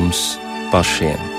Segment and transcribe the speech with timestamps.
[0.00, 0.38] mums
[0.72, 1.29] pašiem.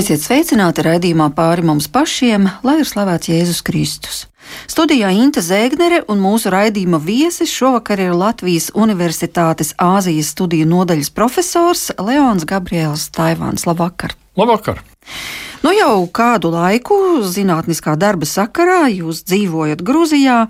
[0.00, 4.20] Esiet sveicināti raidījumā pāri mums pašiem, lai ir slavēts Jēzus Kristus.
[4.70, 11.82] Studijā Inte Zēgnere un mūsu raidījuma viesis šovakar ir Latvijas Universitātes Āzijas studiju nodaļas profesors
[12.00, 13.66] Leons Gabriels Taivāns.
[13.68, 14.16] Labvakar!
[14.40, 14.80] Labvakar!
[15.60, 20.46] Nu jau kādu laiku zinātniskā darba sakarā jūs dzīvojat Grūzijā,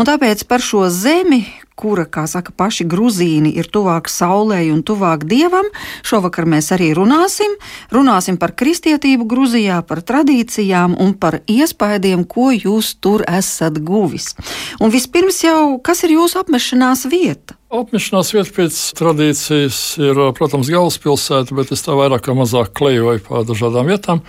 [0.00, 1.42] un tāpēc par šo zemi,
[1.76, 5.68] kura, kā saka paši gruzīni, ir tuvāk saulē un tuvāk dievam.
[6.06, 7.52] Šovakar mēs arī runāsim.
[7.94, 14.32] Runāsim par kristietību Grūzijā, par tradīcijām un par iespaidiem, ko jūs tur esat guvis.
[14.80, 17.58] Un vispirms jau, kas ir jūsu apmešanās vieta?
[17.76, 23.42] Apmešanās vieta pēc tradīcijas ir, protams, galvaspilsēta, bet es tā vairāk vai mazāk klejoju pa
[23.44, 24.22] dažādām vietām.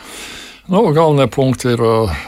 [0.67, 1.83] Nu, galvenie punkti ir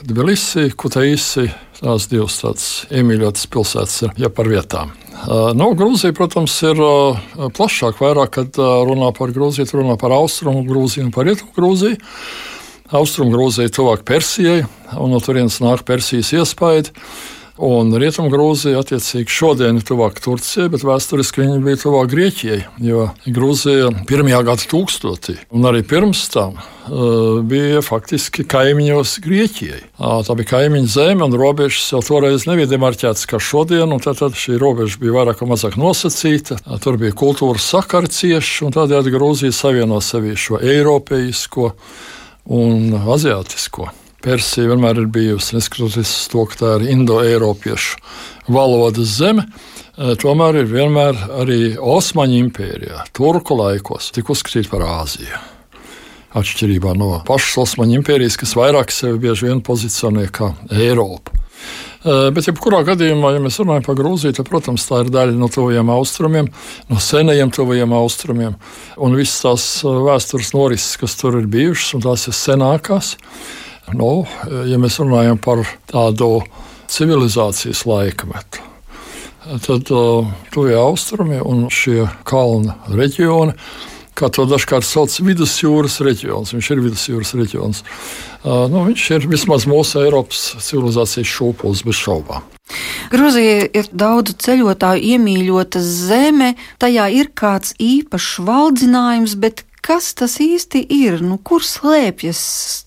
[0.07, 1.49] Tbilisi, Kutaisi.
[1.79, 4.91] Tās divas tādas iemīļotas pilsētas ir ja par vietām.
[5.55, 6.79] Nu, Grūzija, protams, ir
[7.55, 7.99] plašāk.
[8.03, 11.99] Vairāk, kad runā par Grūziju, runā par austrumu Grūziju un par rietumu Grūziju.
[12.99, 14.63] Austrumu Grūzija tuvāk Persijai,
[14.97, 16.91] un no turienes nāk Persijas iespaidi.
[17.59, 22.59] Un Rietumgrūzija, attiecīgi, šodien ir tuvāk Turcijai, bet vēsturiski viņa bija tuvāk Grieķijai.
[22.85, 29.81] Jo Grūzija pirmajā tūkstotī, un arī pirms tam, uh, bija faktiski kaimiņos Grieķijai.
[29.99, 33.91] Tā bija kaimiņu zeme, un robežas jau toreiz nebija demarķētas kā šodien.
[33.99, 36.61] Tad, tad šī robeža bija vairāk vai mazāk nosacīta.
[36.79, 41.73] Tur bija kultūras sakari cieši, un tādējādi Grūzija savieno sevi šo eiropeisko
[42.55, 43.91] un aziātisko.
[44.19, 48.01] Persija vienmēr ir bijusi, neskatoties uz to, ka tā ir indoeiropiešu
[48.51, 49.45] valodas zeme.
[49.95, 55.39] E, tomēr ir vienmēr arī Osmaņu impērijā, Turku laikos, tika uzskatīta par Āziju.
[56.39, 61.39] Atšķirībā no pašas Osmaņu impērijas, kas vairāk sevi bieži vien pozicionē kā Eiropa.
[61.99, 65.47] E, bet, jebkurā gadījumā, ja mēs runājam par Grūziju, tad, protams, tā ir daļa no
[65.51, 66.51] tuvajiem austrumiem,
[66.91, 68.59] no senajiem tuvajiem austrumiem.
[68.99, 73.15] Un visas tās e, vēstures norises, kas tur ir bijušas, un tās ir senākās,
[73.97, 74.25] Nu,
[74.69, 76.41] ja mēs runājam par tādu
[76.89, 78.61] civilizācijas laikmetu,
[79.65, 83.55] tad uh, tuvie austrumi un šie kalnu reģioni,
[84.19, 86.53] kā to dažkārt sauc, vidusjūras reģions.
[86.53, 87.83] Viņš ir vidusjūras reģions.
[88.43, 92.45] Uh, nu, viņš ir vismaz mūsu Eiropas civilizācijas šūpulis bez šaubām.
[93.09, 96.51] Grūzija ir daudzu ceļotāju iemīļota zeme,
[96.81, 101.21] tajā ir kāds īpašs valdzinājums, bet Kas tas īsti ir?
[101.23, 102.39] Nu, kur slēpjas,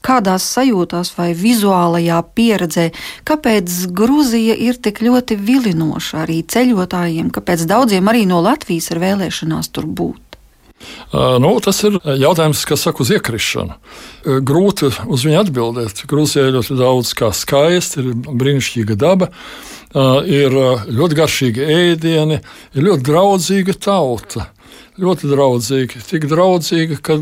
[0.05, 2.91] kādās sajūtās vai vizuālajā pieredzē?
[3.29, 7.33] Kāpēc Grūzija ir tik ļoti vilinoša arī ceļotājiem?
[7.33, 10.21] Kāpēc daudziem arī no Latvijas ir vēlēšanās tur būt?
[11.13, 13.77] Nu, tas ir jautājums, kas saka uz iekrišanu.
[14.43, 16.03] Grūti uz viņu atbildēt.
[16.11, 19.29] Grūzijā ir ļoti daudz kā skaisti, ir brīnišķīga daba,
[20.27, 20.57] ir
[20.89, 22.41] ļoti garšīgi ēdieni,
[22.75, 24.49] ir ļoti draudzīga tauta
[25.01, 26.03] ļoti draudzīgi.
[26.09, 27.19] Tik draudzīgi, ka,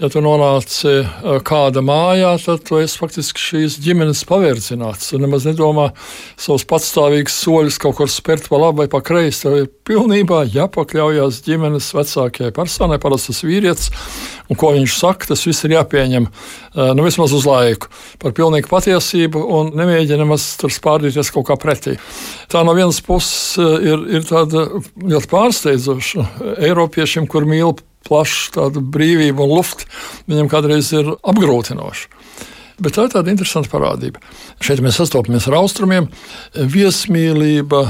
[0.00, 1.02] ja tu nonāci
[1.46, 5.10] kāda mājā, tad tu esi faktiski šīs ģimenes pavērcināts.
[5.12, 5.90] Tu nemaz nedomā
[6.40, 9.44] savus patstāvīgus soļus kaut kur spērt pa labi vai pa kreisi.
[9.44, 13.92] Tev ir pilnībā jāpakļaujas ģimenes vecākajai personai, parasti tas vīrietis,
[14.48, 16.28] un ko viņš saka, tas viss ir jāpieņem
[16.96, 17.90] nu, vismaz uz laiku
[18.22, 21.98] par pilnīgu patiesību un nemēģina nemaz tur spārdīties kaut kā pretī.
[22.52, 26.28] Tā no vienas puses ir, ir tāda ļoti pārsteidzoša
[26.68, 27.74] Eiropiešiem, kur mīl
[28.06, 29.88] plašu tādu brīvību un luftu,
[30.30, 32.08] viņam kādreiz ir apgrūtinoši.
[32.82, 34.22] Bet tā ir tāda interesanta parādība.
[34.64, 36.08] Šeit mēs sastopamies ar austrumiem,
[36.56, 37.84] viesmīlība,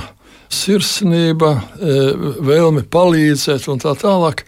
[0.52, 1.54] sirsnība,
[2.44, 4.44] vēlme palīdzēt un tā tālāk.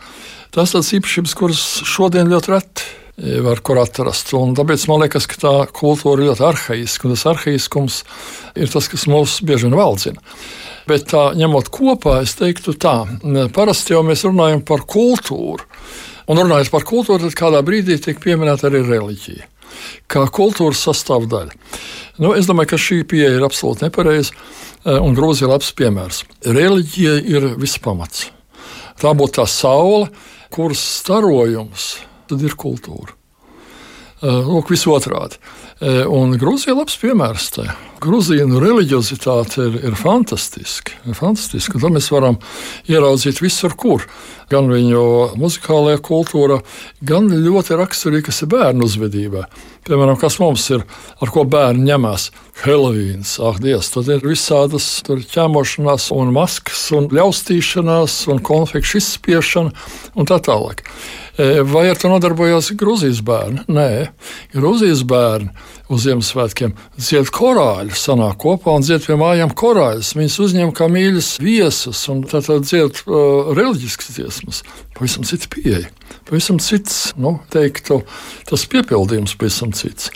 [0.55, 4.33] Tas ir īpašības, kuras šodien ļoti reti var kur atrast.
[4.35, 8.01] Un tāpēc man liekas, ka tā kultūra ir ļoti arhaiska, un tas arhaiskums
[8.59, 10.23] ir tas, kas mūs bieži vien valdzina.
[10.89, 12.97] Bet tā ņemot kopā, es teiktu tā,
[13.57, 15.65] parasti jau mēs runājam par kultūru.
[16.29, 19.49] Un runājot par kultūru, tad kādā brīdī tiek pieminēta arī reliģija.
[20.09, 21.57] Kā kultūras sastāvdaļa.
[22.23, 24.37] Nu, es domāju, ka šī pieeja ir absolūti nepareiza,
[24.85, 26.23] un Grūzija ir labs piemērs.
[26.47, 28.29] Reliģija ir vispamats.
[29.01, 30.09] Tā būtu tā saule,
[30.55, 31.95] kuras starojums
[32.31, 33.17] tad ir kultūra.
[34.25, 35.41] Eh, lūk, visotrādi.
[35.85, 40.95] Eh, un Grūzija ir labs piemērs tam, Grūzīnu reliģiozitāte ir, ir fantastiska.
[41.09, 41.81] Ir fantastiska.
[41.81, 42.39] To mēs varam
[42.89, 44.07] ieraudzīt visur, kur.
[44.53, 45.03] Gan viņu
[45.41, 46.59] muzikālajā kultūrā,
[47.05, 49.45] gan ļoti raksturīgi, kas ir bērnu uzvedībā.
[49.89, 50.85] Piemēram, kas mums ir,
[51.21, 52.31] ar ko bērni ņemās?
[52.65, 59.73] Helovīns, ah, Dievs, tad ir visādas ķēmošanās, un maskas, un ļaustīšanās, un konfliktu izspiešana
[60.17, 60.85] un tā tālāk.
[61.37, 63.65] Vai ar to nodarbojās Grūzijas bērni?
[63.75, 63.89] Nē,
[64.55, 65.51] Grūzijas bērni
[65.93, 70.15] uz Ziemassvētkiem dzied korāļus, sanāk kopā un dzied pie mājām korāļus.
[70.17, 74.63] Viņus uzņem kā mīļus viesus un tad dzied uh, reliģiskas dziesmas.
[74.95, 75.91] Pavisam cits pieeja.
[76.25, 77.99] Pavisam cits, nu, teiktu,
[78.49, 80.13] tas piepildījums pavisam cits.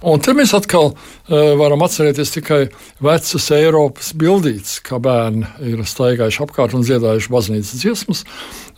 [0.00, 2.60] Un te mēs atkal uh, varam atcerēties tikai
[3.04, 8.24] vecas Eiropas bildītes, kā bērni ir staigājuši apkārt un dziedājuši baznīcas dziesmas.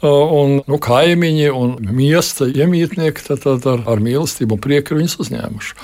[0.04, 5.16] Uh, un nu, kaimiņi un miesta iemītnieki tad, tad ar, ar mīlestību un prieku viņus
[5.24, 5.76] uzņēmuši.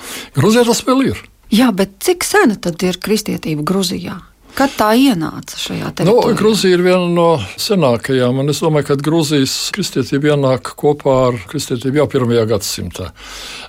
[0.51, 1.23] Gruzijā tas vēl ir.
[1.55, 4.19] Jā, bet cik sena tad ir kristietība Gruzijā?
[4.59, 6.33] Kad tā ienāca šajā teritorijā?
[6.35, 7.29] Nu, Grūzija ir viena no
[7.61, 13.11] senākajām, un es domāju, ka Grūzijas kristietība ienāk kopā ar kristietību jau pirmajā gadsimtā.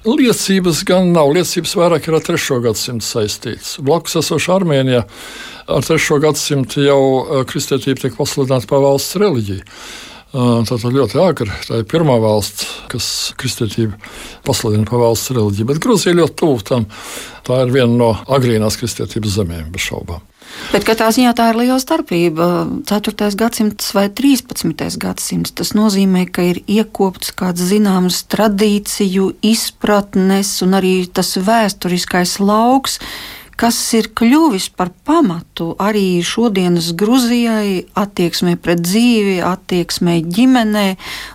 [0.09, 3.75] Liecības gan nav, liecības vairāk ir ar trešo gadsimtu saistītas.
[3.85, 5.03] Blakus esoša Armēnijā
[5.69, 9.67] ar trešo gadsimtu jau eh, kristietība tiek pasludināta par valsts reliģiju.
[10.31, 11.51] Tā ir ļoti agri.
[11.67, 13.05] Tā ir pirmā valsts, kas
[13.39, 13.97] kristietību
[14.47, 15.67] pasludina par valsts reliģiju.
[15.67, 16.85] Bet Grūzija ļoti tuvu tam.
[17.47, 20.23] Tā ir viena no agrīnās kristietības zemēm, bez šaubām.
[20.71, 22.47] Bet katrā ziņā tā ir liela starpība.
[22.87, 23.27] 4.
[23.39, 24.97] gadsimts vai 13.
[25.01, 25.51] gadsimts.
[25.57, 32.99] Tas nozīmē, ka ir iekopts kāds zināms tradīciju, izpratnes un arī tas vēsturiskais lauks
[33.61, 40.87] kas ir kļuvis par pamatu arī šodienas Grūzijai, attieksmē pret dzīvi, attieksmē ģimenē,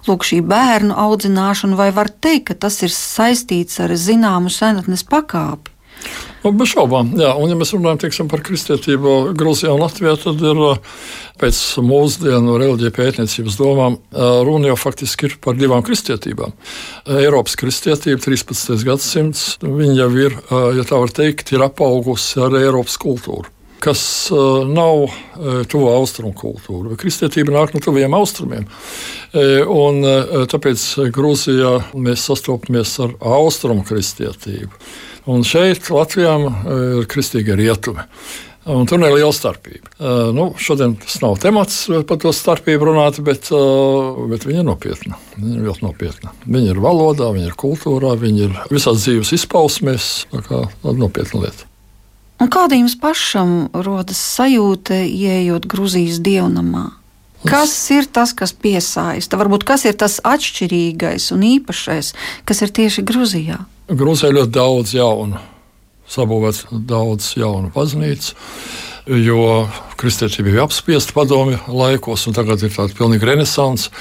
[0.09, 5.76] lūk, šī bērnu audzināšana, vai var teikt, ka tas ir saistīts ar zināmu senatnes pakāpi?
[6.45, 7.33] Nu, bez šaubām, jā.
[7.35, 10.61] Un, ja mēs runājam teiksim, par kristietību Grūzijā un Latvijā, tad ir
[11.41, 13.99] pēc mūsdienu reliģija pētniecības domām
[14.47, 16.55] runa jau faktiski ir par divām kristietībām.
[17.19, 18.79] Eiropas kristietība, 13.
[18.87, 20.39] gadsimts, viņa jau ir,
[20.79, 24.03] ja tā var teikt, ir apaugusi ar Eiropas kultūru kas
[24.35, 26.97] uh, nav uh, tuvu austrumu kultūra.
[27.01, 28.67] Kristietība nāk no tuviem austrumiem.
[29.37, 30.01] Uh, un,
[30.51, 30.83] tāpēc
[31.15, 34.73] Grūzijā mēs sastopamies ar austrumu kristietību.
[35.27, 38.05] Un šeit Latvijā ir kristīga rietumi.
[38.67, 39.93] Un tur ir liela starpība.
[40.35, 43.51] Nu, šodien tas nav temats par to starpību runāt, bet,
[44.33, 45.21] bet viņa ir nopietna.
[45.37, 46.35] Viņa ir ļoti nopietna.
[46.47, 50.11] Viņa ir valodā, viņa ir kultūrā, viņa ir visās dzīves izpausmēs.
[50.35, 51.76] Tā kā nopietna lieta.
[52.37, 56.91] Un kāda jums pašam rodas sajūta, ieejot Grūzijas dievnamā?
[57.47, 59.39] Kas ir tas, kas piesaista?
[59.39, 62.13] Varbūt kas ir tas atšķirīgais un īpašais,
[62.49, 63.61] kas ir tieši Grūzijā?
[63.89, 65.41] Grūzijā ļoti daudz jaunu,
[66.11, 68.37] sabūvēts daudz jaunu baznīcu.
[69.07, 73.93] Jo kristietība bija apspiesta padomju laikos, un tagad ir tāda pilnīga renaissance.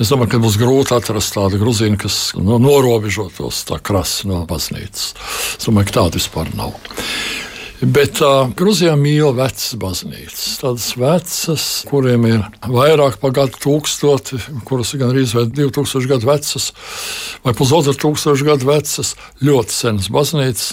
[0.00, 5.10] Es domāju, ka būs grūti atrast tādu grūzīnu, kas no, norobežotos tā krasi no baznīcas.
[5.58, 6.72] Es domāju, ka tāda vispār nav.
[7.84, 10.44] Bet uh, Grūzijā mīl vecas baznīcas.
[10.60, 16.70] Tādas vecas, kuriem ir vairāk par gadu tūkstoti, kuras ir gandrīz 2000 gadu vecas,
[17.44, 19.12] vai pusotra tūkstoša gadu vecas,
[19.44, 20.70] ļoti senas baznīcas,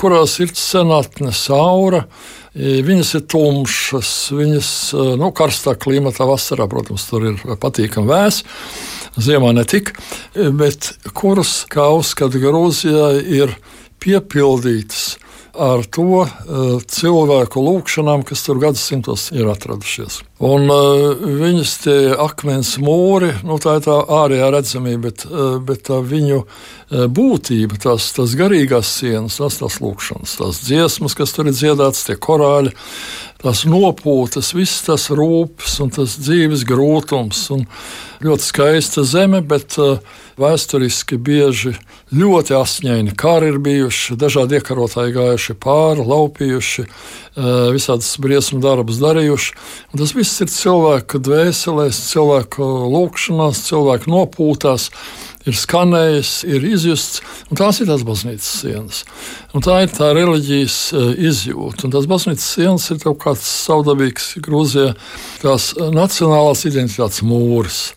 [0.00, 2.02] kurās ir senatnes aura.
[2.58, 4.74] Viņas ir tumšas, viņas
[5.20, 8.42] nu, karstā klimatā, vasarā, protams, tur ir patīkami vēs.
[9.22, 9.94] Ziemā ne tik,
[10.34, 13.54] bet kuras, kā uzskata Grūzijā, ir
[14.02, 15.12] piepildītas
[15.54, 16.28] ar to uh,
[16.86, 20.20] cilvēku lūgšanām, kas tur gadsimtos ir atradušies.
[20.40, 25.84] Un uh, viņas tie akmens mūri, nu, tā ir tā ārējā redzamība, bet, uh, bet
[25.90, 26.44] tā viņu
[26.90, 32.16] būtība, tās, tās garīgās sienas, tās, tās lūgšanas, tās dziesmas, kas tur ir dziedātas, tie
[32.18, 32.72] korāļi,
[33.44, 37.44] tās nopūtas, viss tas rūpes un tas dzīves grūtums.
[37.54, 37.62] Un
[38.26, 39.78] ļoti skaista zeme, bet
[40.40, 41.76] vēsturiski bieži
[42.10, 49.56] ļoti asņaini kari ir bijuši, dažādi iekarotāji gājuši pāri, laupījuši, uh, visādas briesmu darbus darījuši.
[49.92, 54.88] Un tas viss ir cilvēku dvēselēs, cilvēku lūkšanās, cilvēku nopūtās
[55.48, 59.04] ir skanējis, ir izjusts, un tās ir tās baznīcas sienas.
[59.56, 61.86] Un tā ir tā reliģijas uh, izjūta.
[61.86, 64.92] Un tās baznīcas sienas ir kaut kāds savdabīgs Grūzijā,
[65.44, 67.90] tās nacionālās identitātes mūris.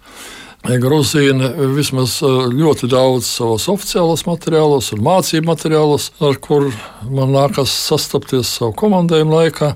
[0.63, 6.77] Grūzīna vismaz ļoti daudz savos oficiālos materiālos un mācību materiālos, ar kuriem
[7.12, 9.74] man nākas sastapties savu komandējumu laikā.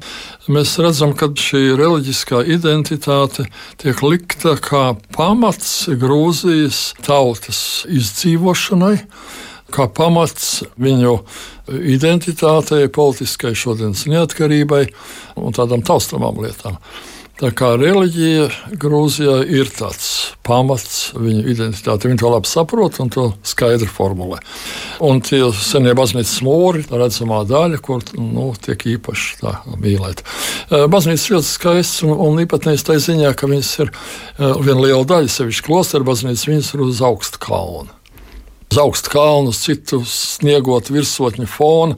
[0.47, 3.49] Mēs redzam, ka šī reliģiskā identitāte
[3.83, 4.85] tiek likta kā
[5.17, 8.95] pamats Grūzijas tautas izdzīvošanai.
[9.67, 11.17] kā pamats viņu
[11.67, 14.85] identitātei, politiskai šodienas neatkarībai
[15.35, 16.79] un tādām taustamām lietām.
[17.37, 18.47] Tā kā reliģija
[18.81, 20.07] Grūzijā ir tāds
[20.41, 22.09] pamats viņu identitātei.
[22.09, 24.39] Viņi to labi saprot un to skaidri formulē.
[25.05, 30.25] Un tie senie baznīcas mūri, tā redzamā daļa, kur nu, tiek īpaši mīlēta.
[30.25, 33.93] Eh, baznīcas ļoti skaists un, un īpatnējs tā ziņā, ka viņas ir
[34.39, 37.93] viena liela daļa, sevišķi klosteru baznīcas, viņas ir uz augstu kalnu
[38.67, 41.95] uz augstu kalnu, uz citu sniegotu virsotņu fonu.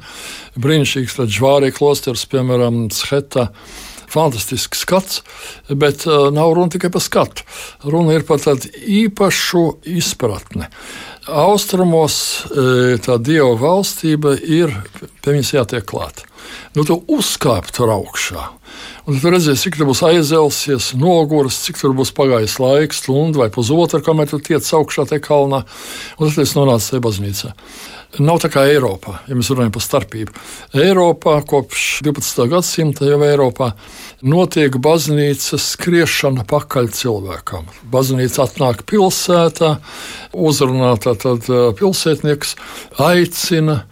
[0.60, 3.48] Brīnišķīgs žvārī klosters, piemēram, Chetā
[4.10, 5.22] fantastisks skats,
[5.70, 7.46] bet uh, nav runa tikai par skatu.
[7.86, 9.66] Runa ir par tādu īpašu
[10.00, 10.70] izpratni.
[11.30, 12.16] Austrumos
[12.50, 14.74] uh, tā dieva valstība ir,
[15.22, 16.25] pie viņas jātiek klāt.
[16.78, 18.48] Nu, tu uzkāp tur augšā.
[19.10, 23.50] Un tu redzēsi, cik tur būs aizelsies, noguris, cik tur būs pagājis laiks, stunda vai
[23.54, 25.63] pusotra, kamēr tu tiec augšā tajā kalnā.
[26.20, 27.54] Un tad es nonācu tajā baznīcā.
[28.18, 30.34] Nav tā kā Eiropā, ja mēs runājam par starpību.
[30.82, 32.48] Eiropā kopš 12.
[32.50, 33.68] gadsimta jau Eiropā
[34.25, 37.68] notiek baznīcas skriešana pakaļ cilvēkam.
[37.94, 39.75] Baznīca atnāk pilsētā,
[40.34, 41.46] uzrunā tātad
[41.78, 42.56] pilsētnieks,
[42.98, 43.84] aicina.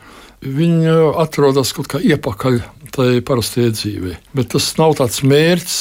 [0.41, 2.59] Viņi atrodas kaut kā iepakaļ
[2.97, 4.17] tai parastajai dzīvei.
[4.37, 5.77] Bet tas nav tāds mērķis,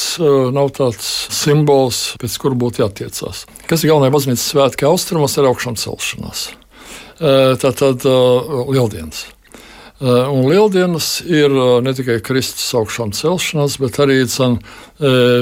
[0.52, 3.46] nav tāds simbols, pēc kura būtu jātiecās.
[3.68, 6.50] Kas ir galvenais baznīcas svētki austrumos, ir augšām celšanās.
[7.16, 9.24] Tātad lieldienas.
[10.04, 11.48] Un lieldienas ir
[11.80, 14.58] ne tikai Kristus augšām celšanās, bet arī cen,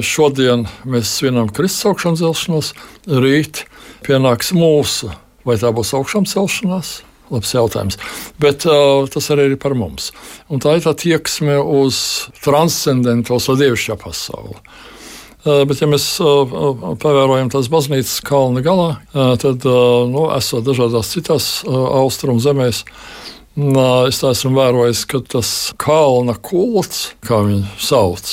[0.06, 2.70] šodien mēs svinam Kristus augšām celšanos,
[3.10, 3.64] rīt
[4.06, 5.10] pienāks mūsu.
[5.44, 7.00] Vai tā būs augšām celšanās?
[7.32, 7.96] Labs jautājums.
[8.40, 10.10] Bet uh, tas arī ir par mums.
[10.52, 14.58] Un tā ir tā tieksme uz transcendentālo, dievišķo pasauli.
[14.60, 14.93] Eh,
[15.44, 16.54] bet, ja mēs eh,
[17.02, 19.66] pavērojam tās baznīcas kalna galā, eh, tad,
[20.10, 22.84] nu, esot dažādās citās austrumu zemēs,
[23.54, 25.48] es esmu vērojis, ka tas
[25.78, 28.32] kalna kults, kā viņu sauc,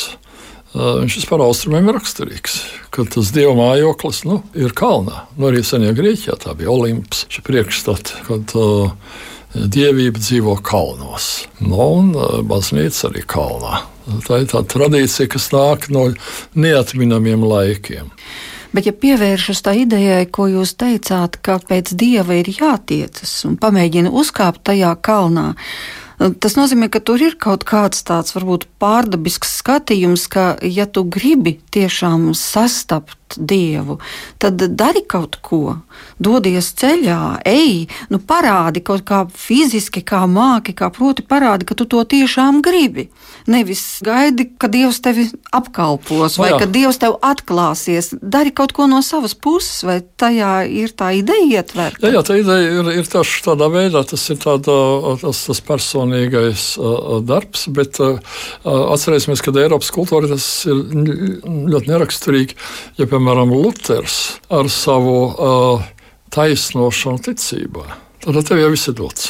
[0.74, 2.56] viņš vispār austrumiem ir raksturīgs.
[2.96, 7.44] Kad tas dieva mājoklis nu, ir kalnā, nu, arī senajā Grieķijā tā bija Olimps, šī
[7.46, 8.90] priekšstata, kad uh,
[9.56, 11.48] dievība dzīvo kalnos.
[11.60, 12.14] Nu, un
[12.48, 13.84] baznīca arī kalnā.
[14.28, 16.10] Tā ir tā tradīcija, kas nāk no
[16.58, 18.12] neatminamiem laikiem.
[18.72, 24.14] Bet, ja pievēršos tā idejai, ko jūs teicāt, ka pēc dieva ir jātiecas un pamēģina
[24.16, 25.50] uzkāpt tajā kalnā,
[26.40, 31.58] tas nozīmē, ka tur ir kaut kāds tāds varbūt pārdabisks skatījums, ka, ja tu gribi
[31.76, 34.00] tiešām sastapt dievu,
[34.42, 35.78] tad dari kaut ko,
[36.22, 41.88] dodies ceļā, ej, nu parādi kaut kā fiziski, kā māki, kā proti parādi, ka tu
[41.90, 43.10] to tiešām gribi.
[43.52, 48.12] Nevis gaidi, ka dievs tevi apkalpos vai no, ka dievs tev atklāsies.
[48.22, 52.04] Dari kaut ko no savas puses, vai tajā ir tā ideja ietverta?
[52.06, 54.76] Jā, jā tā ideja ir, ir taš, tādā veidā, tas ir tāda,
[55.24, 58.22] tas, tas personīgais uh, darbs, bet uh,
[58.66, 60.82] atcerēsimies, ka Eiropas kultūra tas ir
[61.72, 62.58] ļoti neraksturīgi.
[63.00, 64.18] Ja, piemēram, Luters
[64.50, 65.84] ar savu uh,
[66.34, 67.86] taisnošanu ticībā,
[68.24, 69.30] tad tev jau viss ir dots.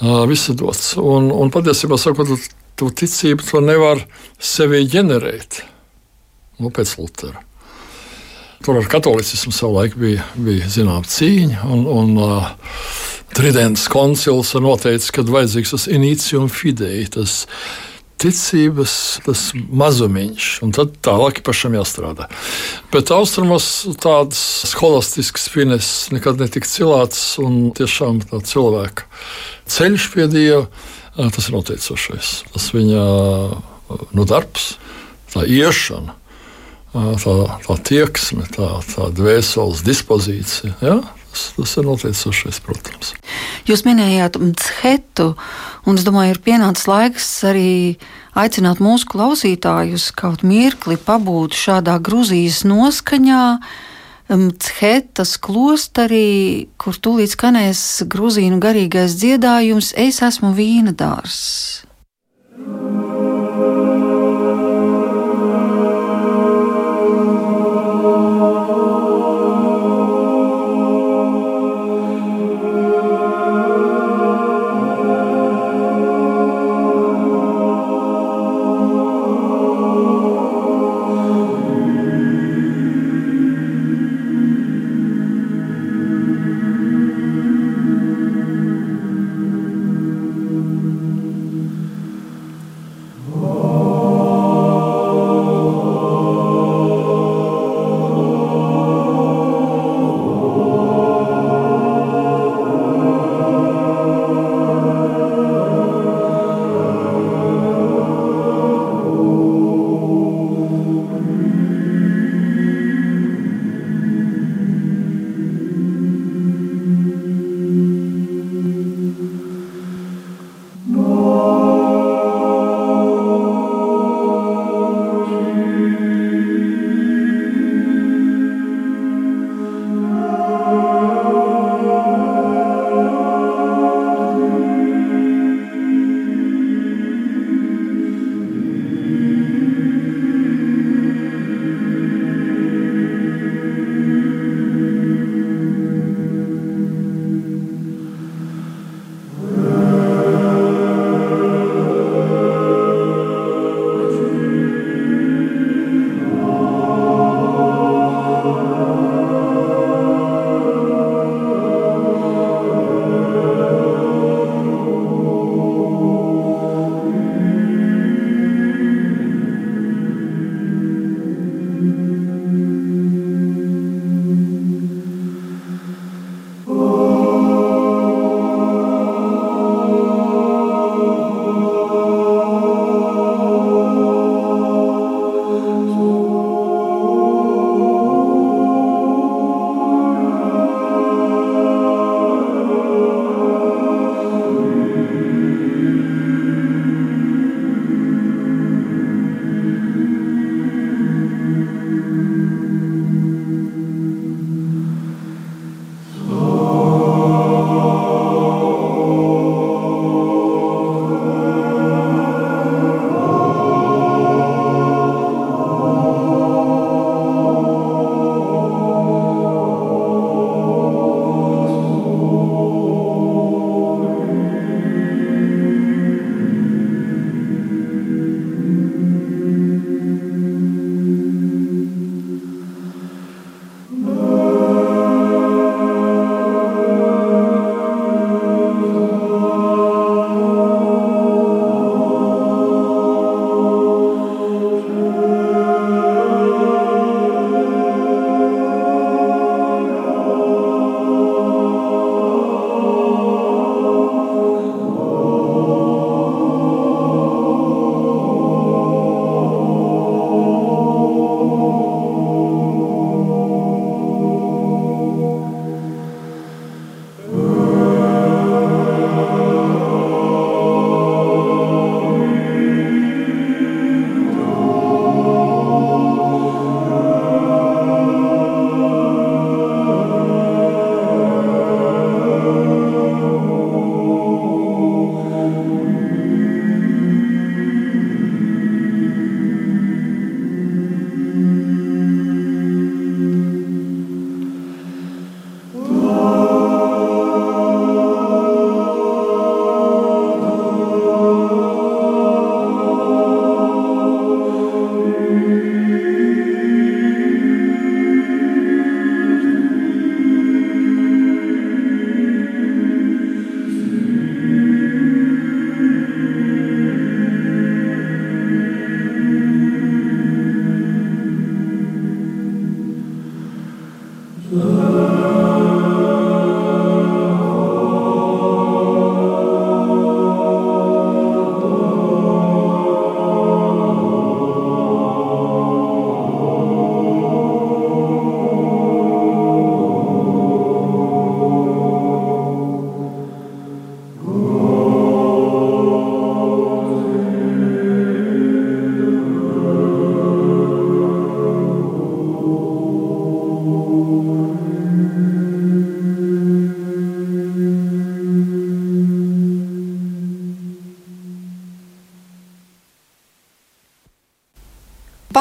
[0.00, 0.94] Uh, viss ir dots.
[0.96, 2.38] Un, un patiesībā sakot, tu,
[2.80, 4.00] tu ticību to nevar
[4.40, 5.60] sevi ģenerēt.
[6.62, 7.44] Nu, pēc Lutera.
[8.62, 11.66] Tur ar katolicismu savulaik bija, bija zināma cīņa.
[11.68, 12.52] Un, un, uh,
[13.32, 17.46] Tridents koncils ir noteicis, ka vajadzīgs tas inicium fidei, tas
[18.22, 18.94] ticības
[19.26, 22.28] tas mazumiņš, un tad tālāk pašam jāstrādā.
[22.94, 23.68] Bet austrumos
[24.02, 29.08] tādas holistiskas fines nekad netika cilāts, un tiešām tā cilvēka
[29.72, 30.66] ceļš pie Dieva,
[31.16, 32.34] tas ir noteicošais.
[32.54, 33.06] Tas viņa
[34.16, 34.76] nu, darbs,
[35.34, 36.18] tā iešana.
[36.92, 40.74] Tā, tā tieksme, tā, tā dvēseles dispozīcija.
[40.84, 40.98] Ja?
[41.32, 43.14] Tas, tas ir noteicošais, protams.
[43.64, 45.30] Jūs minējāt Mtshetu,
[45.88, 47.96] un es domāju, ir pienācis laiks arī
[48.36, 53.46] aicināt mūsu klausītājus kaut mirkli pabūt šādā Grūzijas noskaņā.
[54.32, 61.82] Mtshetas klosterī, kur tūlīt skanēs grūzīnu garīgais dziedājums, es esmu vīna dārzs.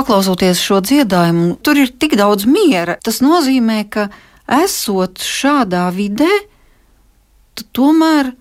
[0.01, 2.95] Paklausoties šo dziedājumu, tur ir tik daudz miera.
[3.05, 4.07] Tas nozīmē, ka
[4.49, 6.29] esot šādā vidē,
[7.53, 8.31] tu tomēr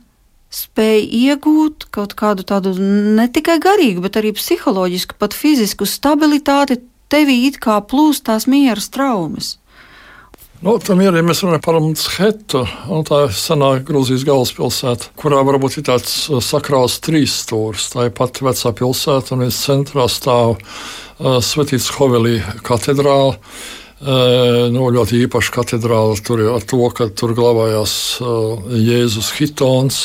[0.48, 6.80] spēj iegūt kaut kādu tādu ne tikai garīgu, bet arī psiholoģisku, pat fizisku stabilitāti.
[7.12, 9.58] Tevī it kā plūst tās miera traumas.
[10.60, 12.60] Nu, tam ir, ja mēs runājam par Mtshetu,
[13.08, 16.12] tā ir senā Grūzijas galvaspilsēta, kurā varbūt ir tāds
[16.44, 17.86] sakrāls trīs stūris.
[17.94, 23.38] Tā ir pati vecā pilsēta, un es centrā stāv uh, Svētīts Hovelī katedrāla.
[24.00, 30.02] Uh, nu, ļoti īpaša katedrāla tur ir ar to, ka tur glabājās uh, Jēzus Hitons.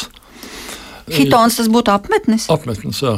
[1.12, 2.48] Hitons tas būtu apmetnis?
[2.56, 3.18] Apmetnis, jā.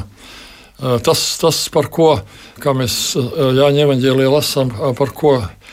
[0.82, 2.16] Uh, tas, tas, par ko
[2.58, 5.67] mēs Jāņa evaņģēlijā lasām, par ko E,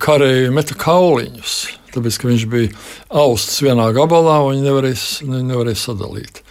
[0.00, 1.56] karēji meta kauliņus.
[1.94, 2.72] Tāpēc, ka viņš bija
[3.22, 6.42] austs vienā gabalā, un viņi nevarēja, nevarēja sadalīt.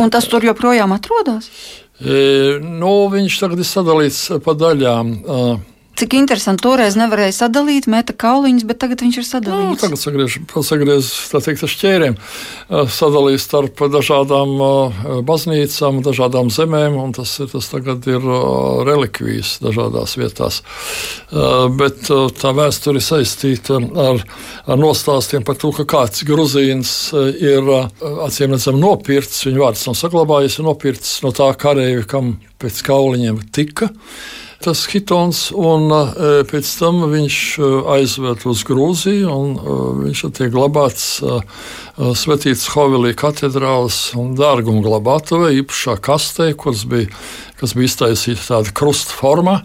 [0.00, 1.48] Un tas tur joprojām atrodas?
[2.00, 5.12] E, nu, viņš tagad ir sadalīts pa daļām.
[6.00, 9.74] Cik interesanti, toreiz nevarēja sadalīt, meta kauliņus, bet tagad viņš ir sadalīts.
[9.74, 11.10] Nu, tagad sagriež, sagriež
[11.44, 12.16] teikt, ar šķēriem,
[12.96, 14.54] sadalījis starp dažādām
[15.28, 18.24] baznīcām, dažādām zemēm, un tas, tas tagad ir
[18.88, 20.62] relikvijas dažādās vietās.
[21.76, 23.76] Bet tā vēsture ir saistīta
[24.08, 24.24] ar,
[24.64, 27.74] ar nostāstiem par to, ka kāds gruzīns ir
[28.24, 33.50] acīm redzam nopirts, viņa vārds nav saglabājies, ir nopirts no tā kareivja, kam pēc kauliņiem
[33.52, 33.92] tika
[34.60, 36.02] tas hitons, un e,
[36.48, 41.06] pēc tam viņš e, aizved uz Grūziju, un e, viņš tiek glabāts
[42.00, 47.10] Svētītas Hovilī katedrāles un dārguma glabātuvē, īpašā kastē, kas bija,
[47.60, 49.58] kas bija iztaisīta tāda krusta formā.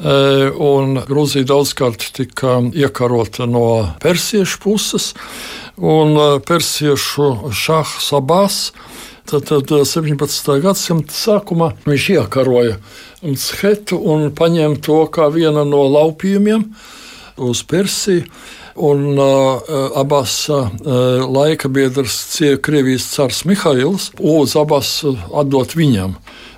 [0.00, 3.64] Un Grūzija daudzkārt tika iekarota no
[4.00, 5.10] persiešu puses,
[5.76, 6.14] un
[6.46, 8.62] persiešu šahs abās.
[9.30, 10.48] Tad, tad 17.
[10.58, 12.80] gadsimta sākumā viņš iekaroja
[13.22, 16.64] Mtshetu un paņēma to kā vienu no laupījumiem
[17.46, 18.24] uz Persiju.
[18.80, 19.60] Un uh,
[19.98, 20.66] abas uh,
[21.30, 26.16] laika biedrs, Krievijas cars Mihails, lūdza abas atdot viņam.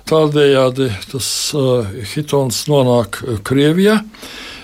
[0.09, 3.99] Tādējādi tas uh, hitons nonāk Krievijā,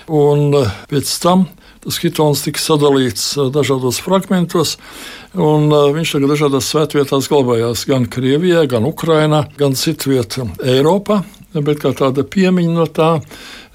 [0.08, 1.46] un uh, pēc tam
[1.84, 4.76] tas hitons tika sadalīts dažādos fragmentos.
[5.34, 11.22] Un, uh, viņš tagad dažādās svētvietās glabājās gan Krievijā, gan Ukrajinā, gan citvietā Eiropā
[11.58, 13.10] bet kā tāda piemiņa no tā.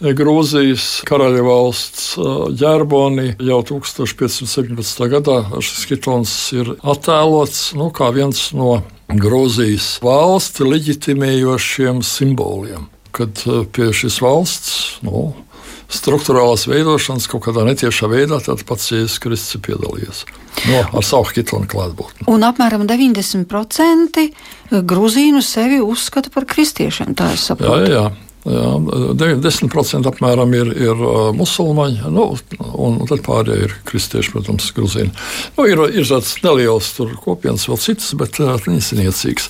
[0.01, 5.05] Eh, Grūzijas karaļvalsts eh, ģerboni jau 1517.
[5.11, 8.79] gadā šis kitons ir attēlots nu, kā viens no
[9.11, 12.87] Grūzijas valsti leģitimējošiem simboliem.
[13.15, 15.31] Kad eh, pie šīs valsts nu,
[15.95, 20.25] struktūrālās veidošanas kaut kādā netiešā veidā pats Jēzus Kristus ir piedalījies.
[20.71, 22.27] No, ar savu hitonu klātbūtni.
[22.31, 24.21] Un apmēram 90%
[24.71, 27.15] grūzīnu sevi uzskata par kristiešiem.
[27.17, 27.89] Tā es saprotu.
[27.91, 28.24] Jā, jā.
[28.45, 28.75] Jā,
[29.41, 30.99] 10% apmēram ir, ir
[31.33, 32.27] musulmaņi, nu,
[32.77, 35.09] un tad pārējie ir kristieši, protams, grūzīni.
[35.55, 36.91] Nu, ir, ir tāds neliels
[37.23, 39.49] kopienas, vēl citas, bet viņas ir niecīgas.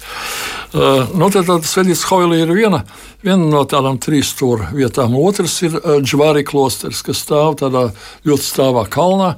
[1.12, 2.86] Nu, tad Svedijas Hoilī ir viena,
[3.26, 5.18] viena no tādām trīs stūra vietām.
[5.20, 7.90] Otrs ir Džvāri klosters, kas stāv tādā
[8.24, 9.34] ļoti stāvā kalnā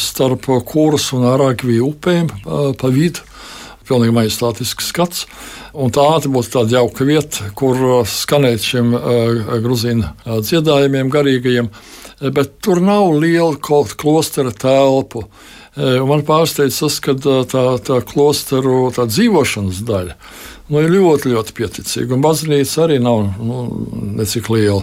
[0.00, 2.30] starp Kūras un Arākviju upēm
[2.78, 3.26] pa vidu
[3.90, 5.26] pilnīgi majestātisks skats.
[5.70, 11.72] Tā būtu tāda jauka vieta, kur uh, skanēt šiem uh, grūzīnu uh, dziedājumiem, garīgajiem.
[12.20, 15.24] Bet tur nav liela klostera telpu.
[15.80, 20.16] Man pārsteidz tas, ka tā, tā klosteru tā dzīvošanas daļa
[20.70, 22.16] nu, ir ļoti, ļoti pieticīga.
[22.16, 23.64] Un baznīca arī nav nu,
[24.18, 24.82] necik liela.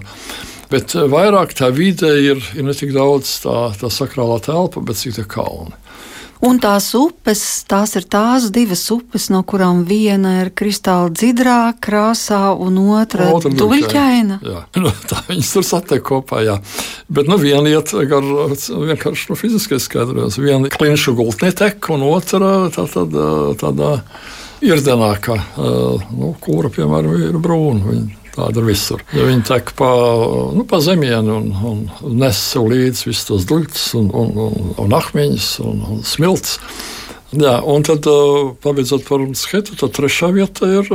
[0.71, 5.15] Bet vairāk tā vide ir, ir ne tik daudz tā, tā sakrālā telpa, bet cik
[5.15, 5.75] tā kalni.
[6.45, 12.51] Un tās upes, tās ir tās divas upes, no kurām viena ir kristāli dzidrā krāsā,
[12.53, 14.39] un otra ir duļķaina.
[14.45, 16.43] Jā, nu, tā viņas tur satiek kopā.
[16.45, 16.59] Jā.
[17.09, 20.37] Bet nu, viena iet gar vienkārši nu, fiziskais skaidrojums.
[20.41, 23.07] Viena klinšu gultnē tek, un otra tā, tā,
[23.57, 23.91] tādā
[24.61, 27.81] irdenā, ka nu, kura, piemēram, ir brūna.
[27.89, 29.01] Viņa Tāda ir visur.
[29.17, 29.89] Ja viņi tek pa,
[30.53, 31.47] nu, pa zemienu un,
[32.05, 36.59] un nes sev līdzi visus tos duļus un, un, un, un akmeņus un, un smilts.
[37.33, 38.05] Jā, un tad,
[38.63, 40.87] pabeidzot par skatu, tad trešā vieta ir,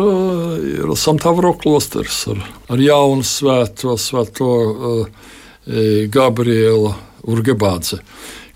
[0.65, 2.41] ir Santavro klosteris ar,
[2.73, 4.53] ar jaunu svēto, svēto
[6.15, 6.95] Gabrielu
[7.29, 8.01] Urgebādzi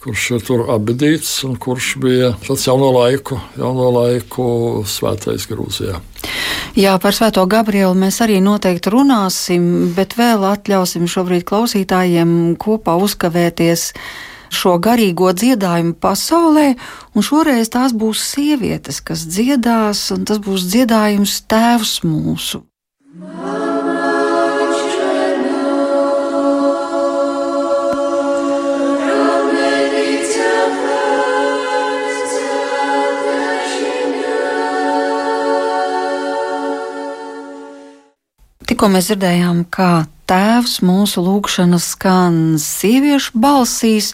[0.07, 4.47] kurš ir tur abadīts un kurš bija tāds jauno laiku, jauno laiku
[4.87, 5.99] svētais Grūzijā.
[6.79, 9.67] Jā, par Svēto Gabrielu mēs arī noteikti runāsim,
[9.97, 13.89] bet vēl atļausim šobrīd klausītājiem kopā uzkavēties
[14.55, 16.69] šo garīgo dziedājumu pasaulē,
[17.17, 22.63] un šoreiz tās būs sievietes, kas dziedās, un tas būs dziedājums Tēvs mūsu.
[23.17, 23.86] Mama,
[38.77, 44.11] Tikko mēs dzirdējām, kā Tēvs mūsu lūgšanas skan sieviešu balsīs,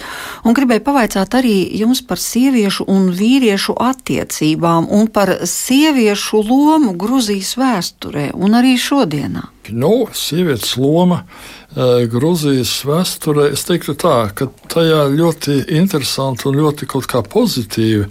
[0.47, 7.57] un gribēju pavaicāt arī jums par sieviešu un vīriešu attiecībām un par sieviešu lomu Gruzijas
[7.59, 9.49] vēsturē un arī šodienā.
[9.75, 16.95] Nu, sievietes loma uh, Grūzijas vēsturē, es teiktu tā, ka tajā ļoti interesanti un ļoti
[16.95, 18.07] kaut kā pozitīvi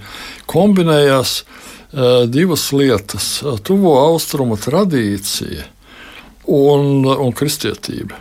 [0.51, 3.37] kombinējās uh, divas lietas-
[3.69, 5.77] tuvo austrumu tradīcija
[6.51, 8.19] un, un kristietība.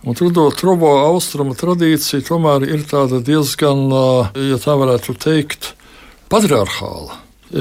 [0.00, 2.86] Un tur trovo austrumu tradīcija tomēr ir
[3.26, 3.82] diezgan,
[4.32, 5.74] ja tā varētu teikt,
[6.32, 7.18] patriarchāla.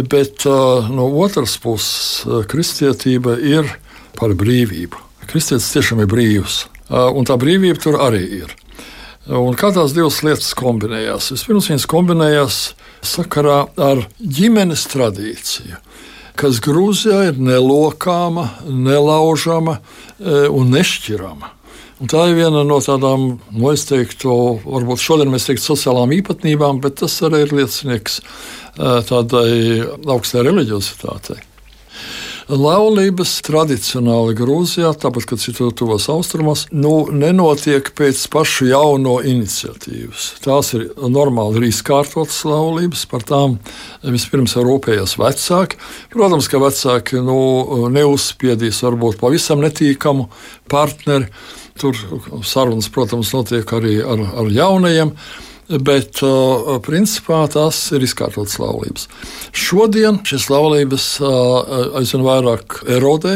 [0.07, 0.45] Bet
[0.93, 3.67] no otras puses, kristietība ir
[4.15, 4.95] par brīvību.
[5.29, 8.55] Kristietis tiešām ir brīvs, un tā brīvība tur arī ir.
[9.29, 11.33] Un kā tās divas lietas kombinējās?
[11.35, 12.61] Vispirms viņas kombinējās
[13.05, 15.77] sakarā ar ģimenes tradīciju
[16.39, 21.55] kas Grūzijā ir nelokāma, nelaužama e, un nešķirama.
[21.99, 24.31] Un tā ir viena no tādām, nu, es teiktu,
[24.63, 28.23] varbūt šodien mēs teiktu sociālām īpatnībām, bet tas arī ir liecinieks e,
[29.09, 29.51] tādai
[30.07, 31.41] augstai reliģiozitātei.
[32.49, 40.31] Laulības tradicionāli Grūzijā, tāpat kā citur tuvos austrumos, nu, nenotiek pēc pašu jauno iniciatīvas.
[40.41, 43.59] Tās ir normāli ir izkārtotas laulības, par tām
[44.01, 45.77] vispirms rūpējas vecāki.
[46.09, 47.37] Protams, ka vecāki nu,
[47.93, 50.25] neuzspiedīs varbūt pavisam netīkamu
[50.73, 51.29] partneri.
[51.79, 52.01] Tur
[52.41, 55.13] sarunas, protams, notiek arī ar, ar jaunajiem.
[55.69, 56.23] Bet,
[56.81, 59.05] principā, tās ir izkārtotas laulības.
[59.53, 61.11] Šodien šīs laulības
[61.99, 63.35] aizvien vairāk erodē,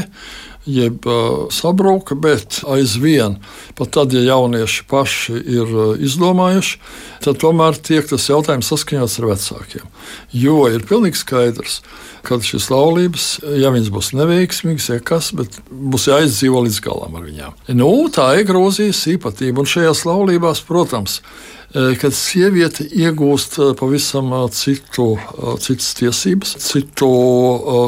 [0.65, 3.38] jeb uh, sabruka, bet aizvien,
[3.76, 6.80] pat tad, ja jaunieši paši ir uh, izdomājuši,
[7.24, 9.89] tad tomēr tiek tas jautājums saskaņots ar vecākiem.
[10.32, 11.82] Jo ir pilnīgi skaidrs,
[12.24, 13.28] ka šīs laulības,
[13.60, 17.58] ja viņas būs neveiksmīgas, ja kas, bet būs jāizdzīvo līdz galam ar viņām.
[17.76, 24.30] Nu, tā ir Grūzijas īpatība, un šajās laulībās, protams, Eh, kad sieviete iegūst eh, pavisam
[24.38, 25.16] eh, citu,
[25.64, 27.10] citas tiesības, citu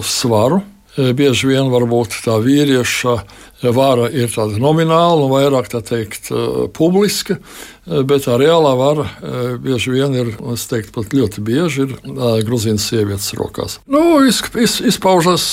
[0.06, 0.64] svaru.
[0.96, 3.18] Bieži vien varbūt tā vīrieša
[3.74, 6.30] vara ir tāda nomināla un vairāk tā teikt,
[6.76, 7.40] publiska,
[7.86, 9.06] bet tā reālā vara
[9.62, 11.92] bieži vien ir, es teiktu, pat ļoti bieži ir
[12.46, 13.78] Grūzīnas sievietes rokās.
[13.90, 14.42] Nu, iz,
[14.82, 15.46] izpaužas,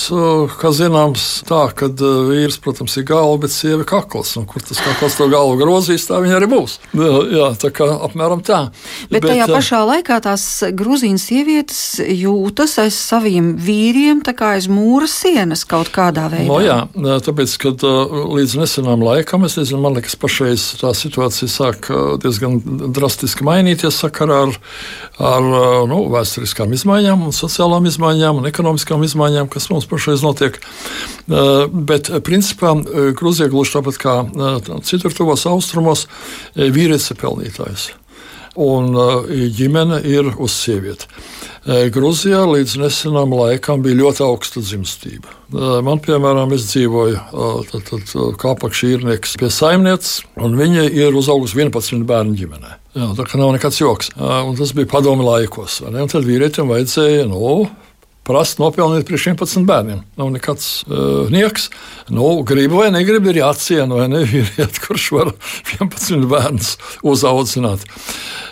[0.60, 4.34] kā zināms, tā, ka vīrs, protams, ir galva, bet sieva kakls.
[4.40, 6.78] Un kur tas kakls to galvu grozīs, tā viņa arī būs.
[6.96, 8.62] Jā, tā kā apmēram tā.
[9.10, 14.70] Bet, bet tajā pašā laikā tās Grūzīnas sievietes jūtas aiz saviem vīriem, tā kā aiz
[14.72, 16.48] mūra sienas kaut kādā veidā.
[16.48, 16.78] No, jā,
[17.28, 21.88] tāpēc, kad līdz nesenām laikam, es nezinu, man liekas, pašreiz tā situācija sāk
[22.22, 22.58] diezgan
[22.94, 24.58] drastiski mainīties sakarā ar,
[25.32, 25.48] ar
[25.90, 30.60] nu, vēsturiskām izmaiņām, sociālām izmaiņām un ekonomiskām izmaiņām, kas mums pašreiz notiek.
[31.28, 32.74] Bet, principā,
[33.18, 34.18] Grūzija gluži tāpat kā
[34.88, 36.06] citur tuvos austrumos,
[36.56, 37.90] vīrietis ir pelnītājs.
[38.60, 38.92] Un
[39.56, 41.06] ģimene ir uz sievieti.
[41.64, 45.30] Grūzijā līdz nesenam laikam bija ļoti augsta dzimstība.
[45.86, 47.70] Man, piemēram, es dzīvoju
[48.42, 52.74] Kāpakšīrnieks pie saimnieces, un viņa ir uzaugusi 11 bērnu ģimenē.
[52.98, 54.10] Jā, tā kā nav nekāds joks.
[54.18, 55.78] Un tas bija padomi laikos.
[55.86, 57.62] Tad vīrietim vajadzēja, nu,
[58.26, 60.02] prasa nopelnīt priekš 11 bērniem.
[60.18, 61.68] Nav nekāds uh, nieks.
[62.12, 65.32] Nu, gribu vai negribu, ir jāciena vai nevīriet, kurš var
[65.78, 67.86] 11 bērnus uzaudzināt.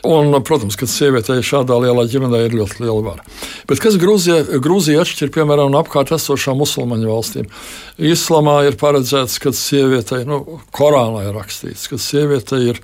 [0.06, 3.24] Un, protams, ka sievietei šādā lielā ģimenē ir ļoti liela vara.
[3.68, 7.50] Bet kas Grūzija, Grūzija atšķir piemēram no apkārt esošām musulmaņu valstīm?
[8.00, 12.80] Islamā ir paredzēts, ka sievietei, nu, Korānā ir rakstīts, ka sievietei ir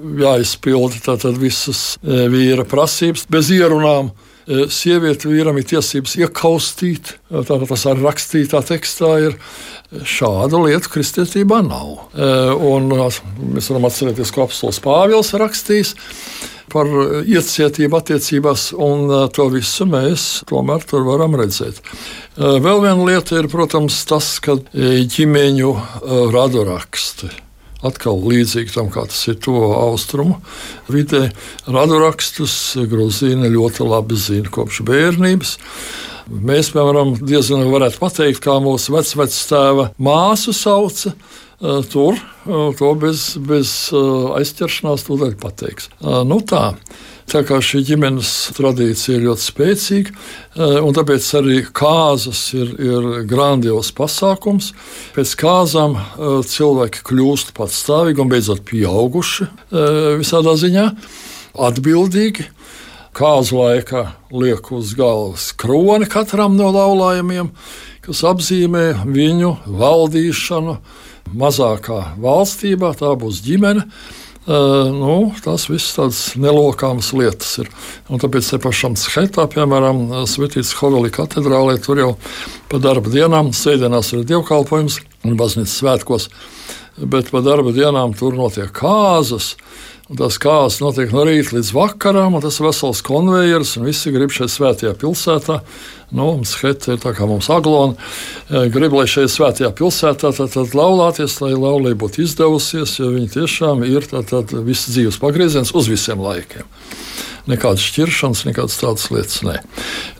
[0.00, 4.12] jāizpilda visas e, vīra prasības bez ierunām.
[4.42, 9.36] E, sieviete vīram ir tiesības iekaustīt, e, tātad tas arī rakstītā tekstā ir.
[10.08, 12.14] Šādu lietu kristietībā nav.
[12.64, 15.92] Un mēs varam atcerēties, ko apelsīns Pāvils rakstīs
[16.72, 16.88] par
[17.28, 21.84] iecietību attiecībās, un to visu mēs tomēr tur varam redzēt.
[22.40, 25.76] Vēl viena lieta ir, protams, tas, ka ģimeņu
[26.32, 27.34] radoraksti
[27.86, 30.38] atkal līdzīgi tam, kā tas ir to austrumu
[30.92, 31.28] vidē.
[31.66, 32.56] Radurakstus
[32.88, 35.56] Grūzīna ļoti labi zina kopš bērnības.
[36.32, 41.14] Mēs, piemēram, diezgan varētu pateikt, kā mūsu vecvectēva māsu sauca.
[41.92, 42.18] Tur
[42.78, 45.90] to bez, bez aizķeršanās tūdaļ pateiks.
[46.26, 46.72] Nu tā.
[47.32, 53.06] Tā kā šī ģimenes tradīcija ir ļoti spēcīga, eh, un tāpēc arī kāzas ir, ir
[53.24, 54.74] grandios pasākums.
[55.16, 60.90] Pēc kāzām eh, cilvēki kļūst patstāvīgi un beidzot pieauguši eh, visādā ziņā,
[61.56, 62.50] atbildīgi.
[63.16, 64.04] Kāzu laikā
[64.36, 67.48] liek uz galvas kroni katram no laulājumiem,
[68.04, 70.76] kas apzīmē viņu valdīšanu
[71.32, 73.88] mazākā valstībā, tā būs ģimene.
[74.42, 77.68] Uh, nu, tas viss tādas nelokāmas lietas ir.
[78.10, 82.08] Un tāpēc te pašam Schetā, piemēram, Svētītas Hovelī katedrālē, tur jau
[82.66, 86.26] pa darba dienām, sēdienās ir dievkalpojums un baznīcas svētkos,
[86.98, 89.52] bet pa darba dienām tur notiek kāzas.
[90.12, 94.10] Un tās kāzas notiek no rīta līdz vakaram, un tas ir vesels konvejers, un visi
[94.12, 95.62] grib šeit svētajā pilsētā.
[96.12, 97.96] Nu, Skete ir tā kā mums aglona.
[98.74, 103.86] Grib, lai šeit svētajā pilsētā tad, tad laulāties, lai laulība būtu izdevusies, jo viņi tiešām
[103.88, 106.68] ir tad, tad viss dzīves pagrieziens uz visiem laikiem
[107.48, 109.40] nekādas šķiršanas, nekādas tādas lietas.
[109.42, 109.56] Nē.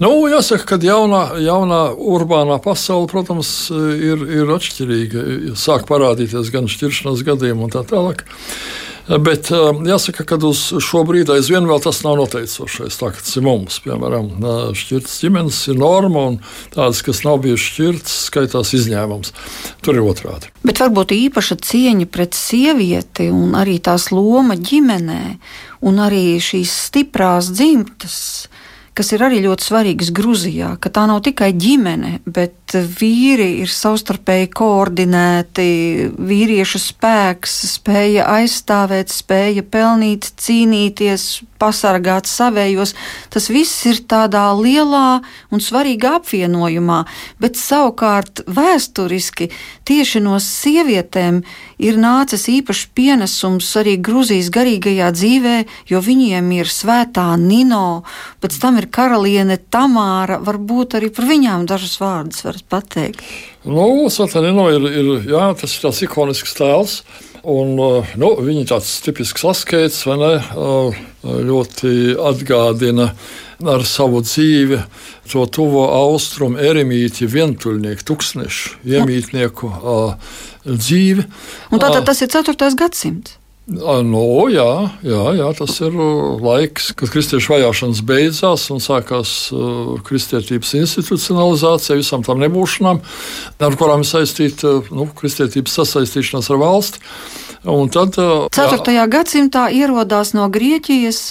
[0.02, 5.26] Nu, jāsaka, ka jaunā, jaunā urbānā pasaule, protams, ir, ir atšķirīga.
[5.58, 8.24] Sāk parādīties gan šķiršanās gadījumi un tā tālāk.
[9.20, 12.96] Bet jāsaka, ka uz šo brīdi aizvien vēl tas nav noteicošais.
[12.96, 14.30] Tā, tas ir mums, piemēram,
[14.78, 16.38] šķirtas ģimenes ir norma, un
[16.72, 19.34] tādas, kas nav bijušas šķirtas, skaitās izņēmums.
[19.84, 20.52] Tur ir otrādi.
[20.64, 25.22] Bet varbūt īpaša cieņa pret sievieti un arī tās loma ģimenē,
[25.84, 28.18] un arī šīs stiprās dzimtas
[28.96, 34.50] kas ir arī ļoti svarīgas Grūzijā, ka tā nav tikai ģimene, bet vīri ir savstarpēji
[34.52, 35.68] koordinēti,
[36.16, 41.26] vīriešu spēks, spēja aizstāvēt, spēja pelnīt, cīnīties,
[41.62, 42.94] pasargāt savējos.
[43.32, 47.02] Tas viss ir tādā lielā un svarīgā apvienojumā,
[47.42, 49.50] bet savukārt vēsturiski
[49.88, 51.42] tieši no sievietēm
[51.82, 55.56] ir nācis īpašs pienesums arī Grūzijas garīgajā dzīvē,
[55.90, 58.02] jo viņiem ir svētā Nino,
[58.42, 60.38] pēc tam ir karaliene Tamāra.
[60.42, 63.26] Varbūt arī par viņām dažus vārdus varat pateikt.
[63.66, 67.02] Nu, Svētā Nino ir, ir, jā, tas ir tāds ikonisks tēls.
[67.42, 70.34] Un, uh, nu, viņa tāds tipisks askēts, vai ne?
[70.54, 73.12] Uh, ļoti atgādina
[73.68, 74.80] ar savu dzīvi
[75.32, 79.70] to tuvo austrumu eremīti, vientuļnieku, tūkstnešu, iemītnieku
[80.66, 81.28] dzīvi.
[81.70, 82.74] Un tātad tas ir 4.
[82.78, 83.38] gadsimts.
[83.72, 85.94] No, jā, jā, jā, tas ir
[86.42, 89.52] laiks, kad kristiešu vajāšanas beidzās un sākās
[90.02, 92.98] kristietības institucionalizācija visam tam nebūšanām,
[93.62, 97.04] ar kurām saistīta nu, kristietības sasaistīšanās ar valsti.
[97.70, 98.82] Un tad, uh, 4.
[98.96, 101.22] Jā, gadsimtā ierodās no Grieķijas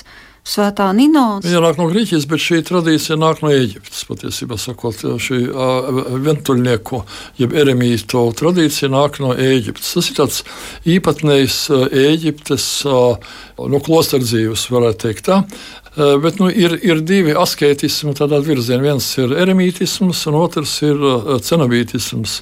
[0.41, 1.45] Svētā Nīnos.
[1.45, 4.01] Viņa nāk no Grieķijas, bet šī tradīcija nāk no Eģiptes.
[4.09, 7.03] Patiesībā sakot, šī uh, vientuļnieku,
[7.37, 9.93] jeb eremītu tradīcija nāk no Eģiptes.
[9.93, 10.41] Tas ir tāds
[10.89, 11.59] īpatnējs
[11.93, 13.35] Eģiptes uh,
[13.69, 15.43] nu, klosterdzīves, varētu teikt tā.
[15.91, 18.79] Uh, bet nu, ir, ir divi asketismi tādā virzienā.
[18.85, 22.37] Viens ir eremītisms, un otrs ir uh, cenobītisms,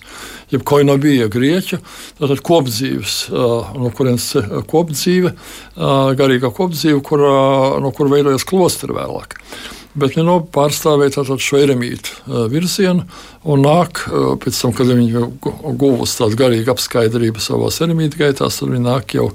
[0.54, 1.80] jeb koinobija grieķu,
[2.22, 4.28] tātad kopdzīves, uh, no kurienes
[4.70, 5.34] kopdzīve,
[6.22, 7.42] garīgā kopdzīve, kurā,
[7.82, 9.40] no kur veidojas klosteri vēlāk
[9.98, 13.08] bet nu, pārstāvēja šo eremītu virzienu.
[13.50, 14.02] Un nāk,
[14.44, 15.28] pēc tam, kad viņi jau
[15.80, 19.30] guvusi tādu garīgu apskaidrību savā eremītu gaitās, tad viņi nāk jau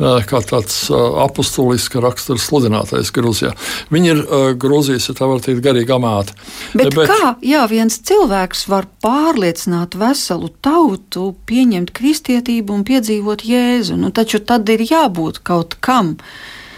[0.00, 3.52] kā tāds apustuliska rakstura sludinātais Grūzijā.
[3.92, 4.22] Viņi ir
[4.56, 6.32] Grūzijas, ja tā var teikt, garīga māte.
[6.72, 14.00] Bet, bet kā jā, viens cilvēks var pārliecināt veselu tautu, pieņemt kristietību un piedzīvot Jēzu?
[14.00, 16.16] Nu, taču tad ir jābūt kaut kam.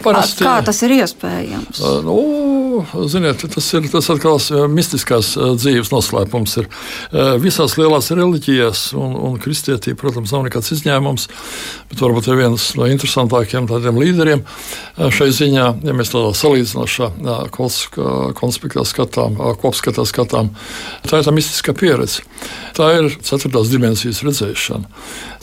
[0.03, 1.81] Parasti, Kā tas ir iespējams?
[2.05, 2.17] Nu,
[3.09, 4.41] ziniet, tas ir tas atkal
[4.73, 6.57] mistiskās dzīves noslēpums.
[6.61, 6.69] Ir.
[7.43, 11.29] Visās lielās reliģijās, un, un kristietība, protams, nav nekāds izņēmums,
[11.93, 14.45] bet varbūt ir viens no interesantākajiem tādiem līderiem
[15.15, 17.11] šai ziņā, ja mēs to salīdzinošā
[17.55, 20.53] konspektā skatām, kopskatā skatām.
[21.07, 22.27] Tā ir tā mistiskā pieredze.
[22.75, 24.91] Tā ir ceturtās dimensijas redzēšana.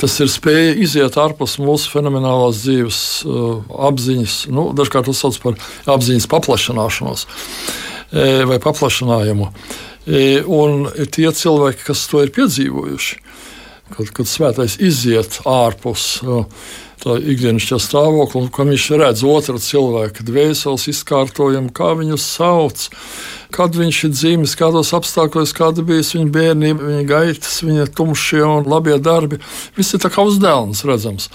[0.01, 3.01] Tas ir spēja iziet ārpus mūsu fenomenālās dzīves
[3.89, 5.57] apziņas nu, dažkārt to sauc par
[5.95, 9.49] apziņas paplašināšanos e, vai paplašinājumu.
[10.05, 13.19] E, un tie cilvēki, kas to ir piedzīvojuši,
[13.97, 16.21] kad, kad svētais iziet ārpus
[17.01, 22.87] tā ikdienas stāvokļa, un viņš redz otru cilvēku dvēseles izkārtojumu, kā viņu sauc,
[23.53, 28.69] kad viņš ir dzimis, kādos apstākļos, kāda bija viņa bērnība, viņa gaitas, viņa tumšie un
[28.69, 29.41] labie darbi.
[29.77, 31.29] Viss ir tā kā uzdevums redzams.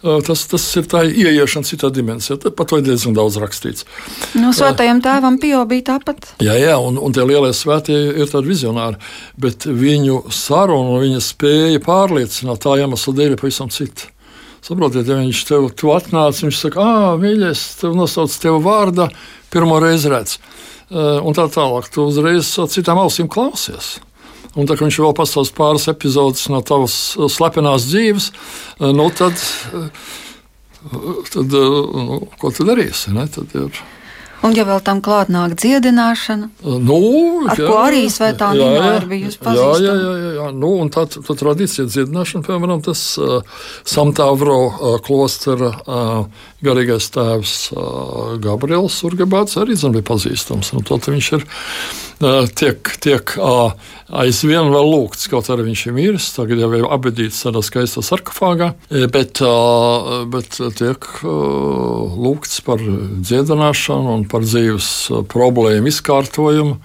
[0.00, 2.38] Tas, tas ir tā ieiešana citā dimensijā.
[2.56, 3.84] Par to ir diezgan daudz rakstīts.
[4.32, 6.30] No nu, svētajam tēvam Pio bija tāpat.
[6.40, 8.96] Jā, jā un, un tie lielie svētie ir tādi vizionāri,
[9.40, 14.08] bet viņu saruna un viņa spēja pārliecināt tā iemesla dēļ ir pavisam cita.
[14.64, 19.08] Saprotiet, ja viņš tev tu atnāca, viņš saka, ah, mīļais, tev nosauc tev vārdā,
[19.52, 20.36] pirmo reizi redz.
[20.90, 23.98] Un tā tālāk, tu uzreiz citām ausīm klausies.
[24.58, 28.30] Un tā viņš vēl pastāstīs pāris epizodus no tavas uh, slepenās dzīves,
[28.80, 29.38] uh, nu tad,
[29.76, 30.10] uh,
[31.30, 33.14] tad nu, ko tu darīsi?
[33.14, 33.28] Ne?
[33.30, 33.82] Tad ir...
[34.40, 36.48] Un, ja vēl tam klāt nāk dziedināšana,
[36.80, 37.00] nu,
[37.44, 39.80] ar jā, ko arī svētā Nina ir bijusi pazīstama.
[39.84, 40.46] Jā, jā, jā, jā.
[40.56, 43.44] Nu, un tā, tā tradīcija dziedināšana, piemēram, tas uh,
[43.84, 50.72] Samtāvro uh, klostera uh, garīgais tēvs uh, Gabriels Urgebāts arī zin, bija pazīstams.
[50.72, 53.76] Un tad viņš ir uh, tiek, tiek uh,
[54.24, 58.72] aizvien vēl lūgts, kaut arī viņš ir miris, tagad jau ir abedīts tādā skaistā sarkofāgā,
[59.12, 64.90] bet, uh, bet tiek uh, lūgts par dziedināšanu un par dzīves
[65.30, 66.76] problēmu izkārtojumu.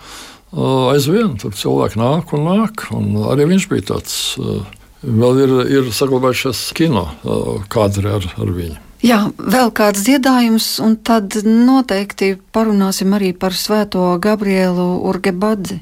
[0.55, 4.15] Uh, aizvien tur cilvēki nāk un nāk, un arī viņš bija tāds.
[4.39, 4.63] Uh,
[5.05, 8.79] vēl ir, ir saglabājušies kino uh, kadri ar, ar viņu.
[9.05, 15.81] Jā, vēl kāds dziedājums, un tad noteikti parunāsim arī par Svēto Gabrielu Urgebadzi.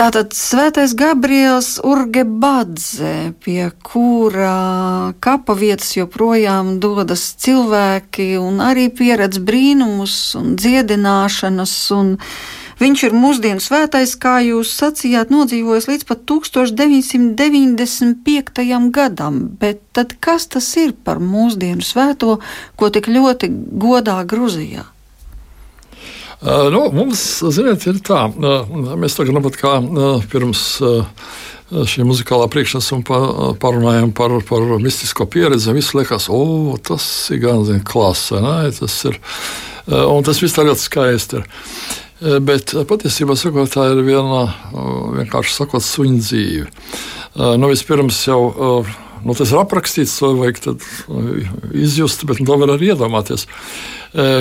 [0.00, 10.32] Tātad Svētais Gabriels Urgebadze, pie kura kapa vietas joprojām dodas cilvēki un arī pieredz brīnumus
[10.40, 11.92] un dziedināšanas.
[11.98, 12.16] Un
[12.80, 18.88] viņš ir mūsdienu svētais, kā jūs sacījāt, nodzīvojis līdz pat 1995.
[18.96, 19.52] gadam.
[19.60, 22.40] Bet tad kas tas ir par mūsdienu svēto,
[22.80, 23.52] ko tik ļoti
[23.84, 24.88] godā Gruzijā?
[26.40, 27.20] Nu, mums,
[27.52, 29.74] ziniet, ir tā, mēs tagad nu, kā
[30.32, 30.62] pirms
[31.70, 35.74] šī muzikālā priekšnesuma parunājām par, par mistisko pieredzi.
[35.76, 38.70] Viss liekas, o, tas ir gan zin, klasa, ne?
[38.74, 39.20] tas ir,
[40.00, 41.46] un tas viss tā ļoti skaisti ir.
[42.44, 44.42] Bet patiesībā sakot, tā ir viena
[45.20, 46.66] vienkārši sakot, suņa dzīve.
[47.60, 48.42] Nu, vispirms jau
[49.24, 50.82] nu, tas ir aprakstīts, to vajag
[51.76, 53.46] izjust, bet to var arī iedomāties.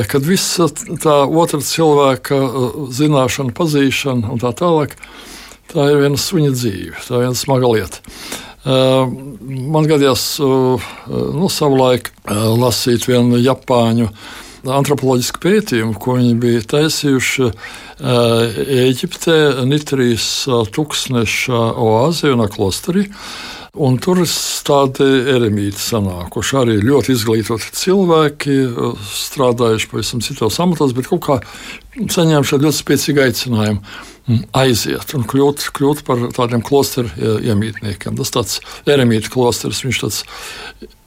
[0.10, 0.60] Kad viss
[1.04, 2.40] tā otra cilvēka
[2.96, 4.96] zināšana, pazīšana un tā tālāk,
[5.70, 8.04] tā ir viena suņa dzīve, tā ir viena smaga lieta.
[8.66, 14.10] Man gadījās nu, savulaik lasīt vienu Japāņu
[14.68, 17.48] antropoloģisku pētījumu, ko viņi bija taisījuši
[18.00, 19.38] Eģiptē,
[19.70, 20.28] Nitrijas
[20.76, 23.08] tūkstneša oāzē un klosterī.
[23.78, 24.18] Un tur
[24.66, 26.56] tādi eremīti sanākuši.
[26.58, 28.56] Arī ļoti izglītoti cilvēki,
[29.14, 31.38] strādājuši pavisam citos amatos, bet kaut kā
[32.00, 37.14] saņēmuši ļoti spēcīgu aicinājumu mm, aiziet un kļūt, kļūt par tādiem klosteru
[37.46, 38.18] iemītniekiem.
[38.18, 38.58] Tas tāds
[38.90, 40.24] eremīta klosters, viņš tāds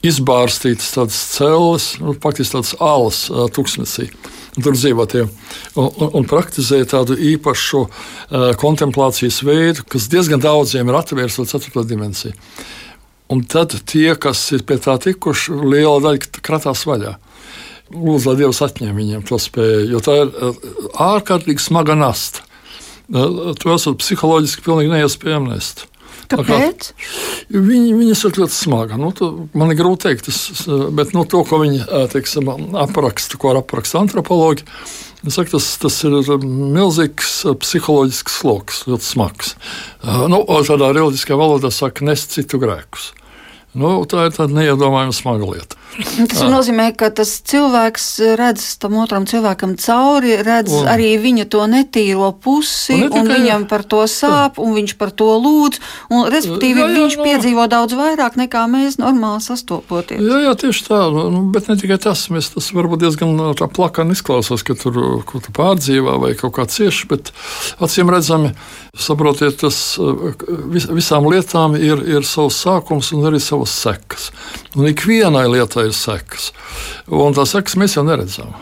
[0.07, 3.25] izbārstīts, tāds cēlis, nu, faktiski tāds alas
[3.57, 4.07] tūkstnesī.
[4.53, 10.97] Tur dzīvotie un, un, un praktizēja tādu īpašu uh, kontemplācijas veidu, kas diezgan daudziem ir
[10.99, 12.35] atvērts līdz ceturto dimensiju.
[13.33, 17.15] Un tad tie, kas ir pie tā tikuši, liela daļa kratās vaļā.
[17.93, 20.31] Lūdzu, lai Dievs atņem viņiem to spēju, jo tā ir
[21.01, 22.45] ārkārtīgi smaga nasta.
[23.09, 25.85] Tu esi psiholoģiski pilnīgi neiespējami nest.
[26.33, 26.93] Kāpēc?
[27.53, 29.01] Viņi, viņas ir ļoti smaga.
[29.01, 30.27] Nu, tu, man ir grūti pateikt,
[30.91, 34.65] bet nu, to, ko viņi teiksim, apraksta, ko apraksta antropologi,
[35.23, 39.55] saku, tas, tas ir milzīgs psiholoģisks sloks, ļoti smags.
[40.03, 43.13] Nu, tādā reliģiskā valodā saka, nest citu grēkus.
[43.73, 45.79] Nu, tā ir tāda neiedomājama smaga lieta.
[46.29, 46.49] Tas ah.
[46.49, 48.05] nozīmē, ka tas cilvēks
[48.37, 53.65] redz tam otram cilvēkam cauri, redz un, arī viņa to netīro pusi, un, un viņam
[53.69, 55.81] par to sāp, un viņš par to lūdz.
[56.09, 57.27] Un, respektīvi, jā, jā, viņš no.
[57.29, 60.21] piedzīvo daudz vairāk nekā mēs normāli sastopoties.
[60.21, 62.25] Jā, jā tieši tā, nu, bet ne tikai tas.
[62.33, 63.37] Mēs tas varbūt diezgan
[63.73, 67.33] plakani izklausās, ka tur kaut kā pārdzīvā vai kaut kā cieši, bet
[67.81, 68.53] acīm redzami,
[68.93, 69.77] saprotiet, tas
[70.69, 74.29] vis, visām lietām ir, ir savs sākums un arī savas sekas.
[74.77, 76.51] Un ikvienai lietai ir sekas.
[77.09, 78.53] Un tās sekas mēs jau neredzam.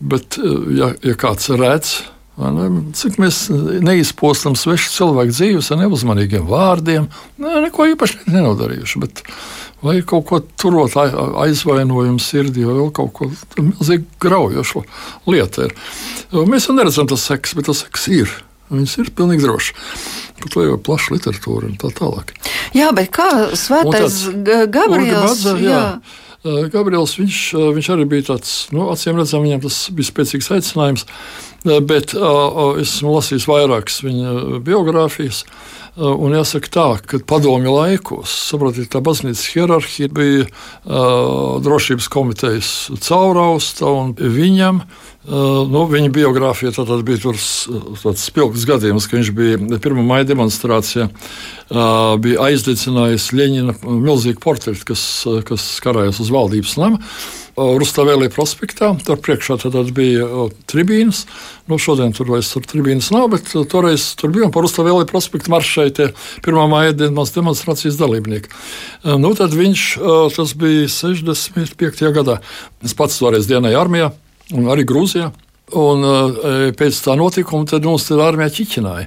[0.00, 1.96] Bet, eh, ja, ja kāds redz,
[2.40, 3.48] ne, cik mēs
[3.84, 7.08] neizpostam svešu cilvēku dzīves ar neuzmanīgiem vārdiem,
[7.42, 9.02] ne, neko īpaši nenodarījuši.
[9.02, 9.24] Bet,
[9.84, 13.28] vai kaut ko turot aizvainojumu sirdī, vai kaut ko
[13.58, 14.84] milzīgi graujošu
[15.26, 15.68] lietu.
[16.46, 18.38] Mēs jau neredzam tas seks, bet tas seks ir.
[18.70, 19.76] Viņas ir pilnīgi droši.
[20.40, 22.32] Pat jau ir plaša literatūra un tā tālāk.
[22.76, 24.22] Jā, bet kā svētais
[24.72, 25.44] Gabriels?
[25.58, 25.60] Jā.
[25.60, 25.86] Jā.
[26.72, 27.38] Gabriels viņš,
[27.76, 31.04] viņš arī bija tāds, nu, acīm redzam, viņam tas bija spēcīgs aicinājums
[31.60, 32.14] Bet
[32.80, 35.42] esmu lasījis vairākas viņa biogrāfijas.
[36.00, 40.46] Un jāsaka tā, ka padomju laikos, saprotiet, tā baznīcas hierarhija bija
[41.60, 42.72] drošības komitejas
[43.04, 49.80] caurausta, un viņam Uh, nu, viņa biogrāfija tad bija tāds spilgts gadījums, ka viņš bija
[49.82, 51.06] pirmā maija demonstrācijā,
[52.22, 55.04] bija aizdedzinājis Leņķina milzīgu portretu, kas,
[55.46, 56.98] kas karājas uz valdības nama.
[57.60, 58.92] Rustavēlī prospektā.
[59.04, 59.58] Tur priekšā
[59.92, 61.26] bija tribīnas.
[61.68, 65.90] Nu, šodien tur vairs tur tribīnas nav, bet toreiz tur bija par Rustavēlī prospektu maršai
[65.94, 66.08] tie
[66.46, 68.54] pirmā māja dienas demonstrācijas dalībnieki.
[69.20, 69.84] Nu, tad viņš,
[70.38, 72.10] tas bija 65.
[72.16, 72.40] gadā.
[72.86, 74.10] Es pats toreiz dienēju armijā
[74.56, 75.30] un arī Grūzijā.
[75.76, 76.40] Un uh,
[76.74, 79.06] pēc tā notikuma mums tur armijā ķiķināja.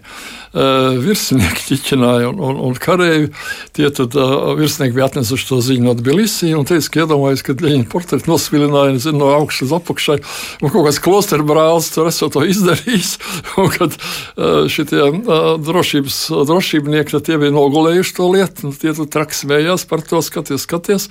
[0.54, 3.32] Uh, virsnieki ķiķināja, un, un, un kareivi
[3.74, 7.56] tie tad, uh, virsnieki bija atnesuši to ziņu no Tbilisī un teica, ka iedomājas, ka
[7.58, 10.18] Leņķina portreti nosvilināja zin, no augšas līdz apakšai,
[10.62, 13.16] un kaut kāds klosteru brālis tur esot to izdarījis,
[13.64, 19.10] un kad uh, šitie uh, drošības drošībnieki, tie bija nogulējuši to lietu, un tie tur
[19.10, 21.10] traksmējās par to skaties, skaties,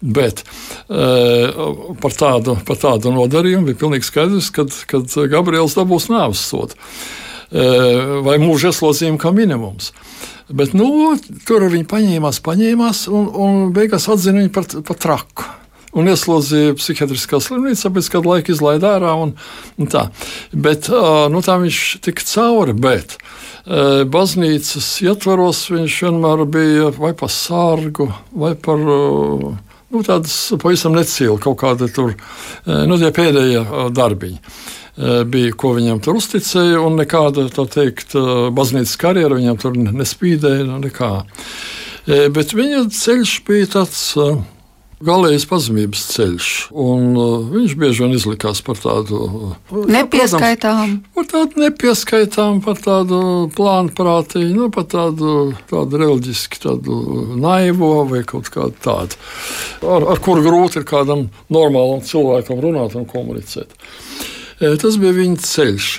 [0.00, 0.46] bet
[0.88, 7.64] par tādu, par tādu nodarījumu bija pilnīgi skaidrs, kad kad Gabriels dabūs nāves sodu e,
[8.24, 9.92] vai mūža ieslodzījumu kā minimums.
[10.48, 11.12] Bet nu,
[11.48, 15.48] tur viņi paņēmās, paņēmās un, un beigās atzina viņu par, par traku.
[15.98, 19.14] Un ieslodzīja psihiatriskā slimnīcā, pēc kāda laika izlaidā ārā.
[19.24, 19.34] Un,
[19.80, 20.06] un tā.
[20.52, 20.90] Bet,
[21.32, 22.76] nu, tā viņš tika cauri.
[22.76, 23.16] Bet
[24.12, 28.84] baznīcas ietvaros viņš vienmēr bija vai par sārgu, vai par
[29.90, 32.14] nu, tādas pavisam necīlu kaut kāda tur,
[32.66, 33.64] nu, tie pēdējie
[33.96, 34.40] darbiņi.
[34.98, 40.66] Eh, bija, ko viņam tur uzticēja, un nekāda teikt, eh, baznīcas karjera viņam tur nespīdēja.
[40.66, 41.24] Nu, nekā.
[42.08, 44.16] Bet viņa ceļš bija tāds
[45.04, 46.48] galējs pazemības ceļš.
[46.72, 53.20] Viņš bieži vien izlikās par tādu nepieskaitāmu, par tādu nepieskaitāmu, par tādu
[53.56, 56.98] plānprātīgu, nu, par tādu, tādu reliģisku, tādu
[57.38, 59.20] naivo vai kaut kādu tādu,
[59.86, 63.74] ar, ar kuru grūti ir kādam normālam cilvēkam runāt un komunicēt.
[64.58, 65.90] Tas bija viņa ceļš.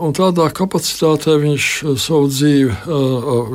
[0.00, 1.66] Un tādā kapacitātē viņš
[2.00, 2.76] savu dzīvi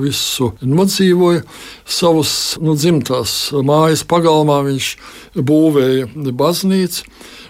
[0.03, 1.41] visu nodzīvoja.
[1.87, 2.31] Savus
[2.61, 3.33] nu, dzimtās
[3.65, 4.91] mājas pagalmā viņš
[5.37, 7.07] būvēja baznīcu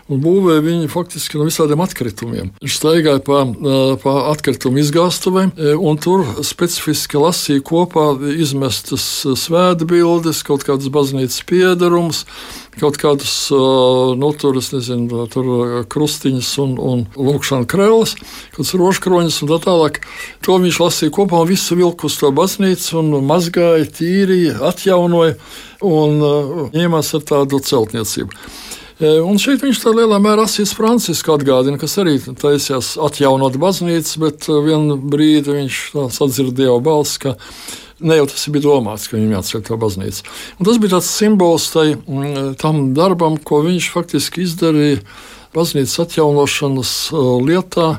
[0.07, 2.51] un būvēja viņu faktiski no visādiem atkritumiem.
[2.63, 3.43] Viņš staigāja pa,
[4.03, 9.05] pa atkritumu izgāstuvēm, un tur specifiski lasīja kopā izmestas
[9.39, 12.23] svētbildes, kaut kādas baznīcas piedarums,
[12.77, 15.49] kaut kādus nu, tur, nezinu, tur
[15.91, 18.15] krustiņus un, un lūkšana krēlas,
[18.55, 20.01] kādas rožkroņas un tā tālāk.
[20.45, 25.35] To viņš lasīja kopā un visu vilku uz to baznīcu un mazgāja, tīrīja, atjaunoja
[25.85, 26.21] un
[26.73, 28.33] ņēmās ar tādu celtniecību.
[28.97, 34.21] E, un šeit viņš tā lielā mērā Asīs Francisku atgādina, kas arī taisījās atjaunot baznīcu,
[34.23, 35.81] bet e, vienu brīdi viņš
[36.15, 37.35] sadzirdēja balsi, ka
[38.01, 40.25] ne jau tas bija domāts, ka viņam jāatceļ to baznīcu.
[40.57, 41.87] Un tas bija tāds simbols tai,
[42.61, 45.03] tam darbam, ko viņš faktiski izdarīja
[45.53, 46.97] baznīcas atjaunošanas
[47.45, 47.89] lietā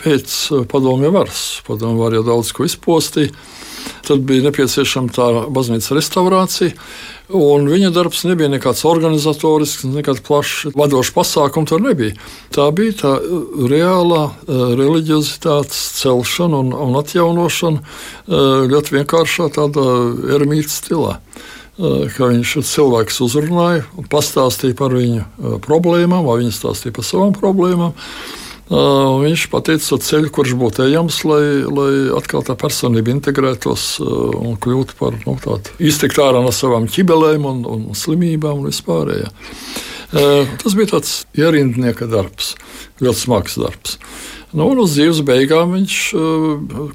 [0.00, 0.36] pēc
[0.72, 1.44] padomju varas.
[1.68, 3.32] Padomju var jau daudz ko izpostīja.
[4.04, 6.72] Tad bija nepieciešama tā baznīcas restaurācija.
[7.30, 11.70] Un viņa darbs nebija nekāds organizatorisks, nekāds plašs vadošs pasākums.
[11.70, 12.16] Tur nebija.
[12.54, 19.86] Tā bija tā uh, reālā uh, reliģiozitātes celšana un, un atjaunošana uh, ļoti vienkāršā tādā
[20.36, 21.18] ermītas stilā.
[21.80, 25.22] Ka viņš cilvēks uzrunāja, pastāstīja par viņu
[25.64, 27.94] problēmām, vai viņš stāstīja par savām problēmām.
[28.70, 34.54] Uh, viņš pateica ceļu, kurš būtu ejams, lai, lai atkal tā personība integrētos uh, un
[34.62, 39.32] kļūtu par nu, tādu iztikt ārā no savām ķibelēm un, un slimībām un vispārējā.
[40.14, 42.52] Uh, tas bija tāds ierindnieka darbs,
[43.02, 43.98] ļoti smags darbs.
[44.54, 45.98] Nu, un uz dzīves beigām viņš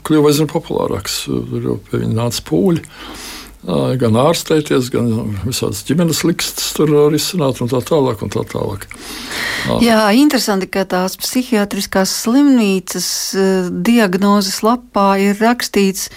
[0.08, 1.26] kļuva aizvien populārāks.
[1.28, 2.88] Jau pie viņa nāca pūļi
[3.66, 8.22] gan ārstēties, gan visādas ģimenes likstas tur risināt un tā tālāk.
[8.26, 8.88] Un tā tālāk.
[9.82, 13.10] Jā, interesanti, ka tās psihiatriskās slimnīcas
[13.86, 16.12] diagnozes lapā ir rakstīts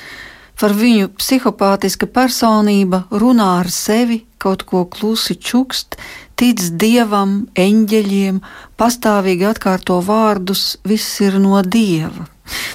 [0.59, 5.99] par viņu psihopātiska personība, runā ar sevi, kaut ko klusi čukst,
[6.39, 8.41] tic dievam, eņģeļiem,
[8.79, 12.29] pastāvīgi atkārto vārdus, viss ir no dieva.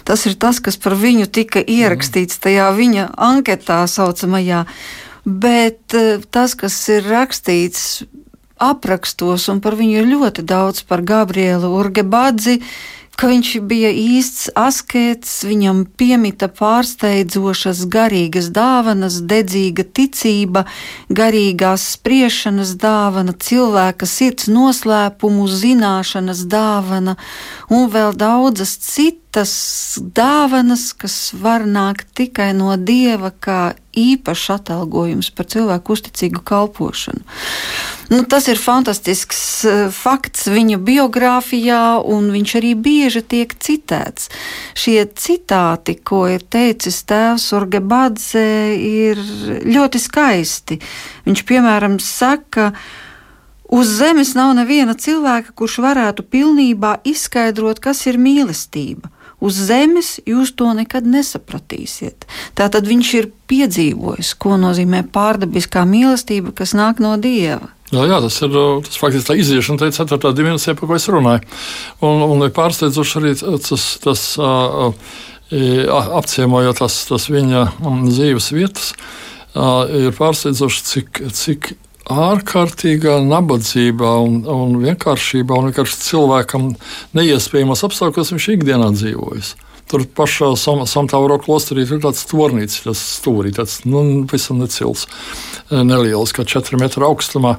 [0.04, 4.66] Tas ir tas, kas par viņu tika ierakstīts tajā viņa anketā saucamajā.
[5.24, 8.04] Bet eh, tas, kas ir rakstīts
[8.64, 12.60] aprakstos, un par viņu ir ļoti daudz par Gabrielu Urgebadzi,
[13.20, 20.66] ka viņš bija īsts askets, viņam piemita pārsteidzošas garīgas dāvanas, dedzīga ticība,
[21.10, 27.18] garīgās spriešanas dāvana, cilvēka sirds noslēpumu zināšanas dāvana
[27.70, 29.23] un vēl daudzas citas
[30.16, 37.22] dāvanas, kas var nākt tikai no Dieva kā īpašs atalgojums par cilvēku uzticīgu kalpošanu.
[38.12, 44.30] Nu, tas ir fantastisks uh, fakts viņa biogrāfijā, un viņš arī bieži tiek citēts.
[44.78, 48.46] Šie citāti, ko ir teicis tēvs Orgebadze,
[48.78, 49.22] ir
[49.66, 50.82] ļoti skaisti.
[51.26, 52.74] Viņš, piemēram, saka,
[53.74, 59.10] Uz zemes nav neviena cilvēka, kurš varētu pilnībā izskaidrot, kas ir mīlestība.
[59.44, 62.28] Uz zemes jūs to nekad nesapratīsiet.
[62.56, 67.74] Tātad viņš ir piedzīvojis, ko nozīmē pārdabiskā mīlestība, kas nāk no dieva.
[67.94, 68.56] Jā, jā, tas ir
[68.88, 71.44] tas faktiski tā iziešana, tā ir ceturtā dimensija, par ko es runāju.
[72.02, 73.34] Un, un ir pārsteidzoši arī
[73.68, 74.24] tas, tas
[76.18, 77.68] apciemojot tas, tas viņa
[78.08, 78.94] dzīves vietas,
[79.54, 81.74] ir pārsteidzoši, cik, cik
[82.12, 86.74] ārkārtīgā nabadzībā un, un vienkāršībā un vienkārši cilvēkam
[87.16, 89.54] neiespējamos apstākļos viņš ikdienā dzīvojas.
[89.92, 95.06] Tur pašā Samtāvro klosterī ir tāds tornīts, tas stūrī, tāds nu, pavisam necils,
[95.70, 97.58] e, neliels, kā 4 metru augstumā.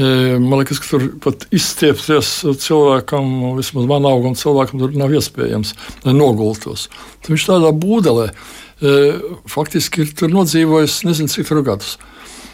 [0.00, 2.32] E, man liekas, ka tur pat izstiepties
[2.64, 3.28] cilvēkam,
[3.60, 5.74] vismaz man augam cilvēkam, tur nav iespējams
[6.08, 6.88] nogultos.
[7.20, 8.96] Tad viņš tādā būdelē e,
[9.52, 11.98] faktiski ir nodzīvojis nezinu cik gadus.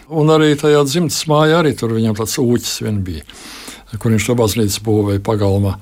[0.07, 3.25] Un arī tajā dzimtas mājā arī tur viņam tāds ūķis vien bija,
[3.99, 5.77] kur viņš to baznīcu būvēja pagalmā.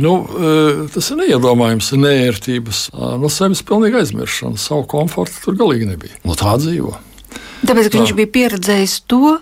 [0.00, 0.52] Nu, e,
[0.92, 2.80] tas ir neiedomājams, nērtības,
[3.20, 4.60] no sevis pilnīgi aizmiršana.
[4.60, 6.16] Savu komfortu tur galīgi nebija.
[6.26, 6.96] No tā dzīvo.
[7.62, 8.00] Tāpēc, tā.
[8.00, 9.38] viņš bija pieredzējis to,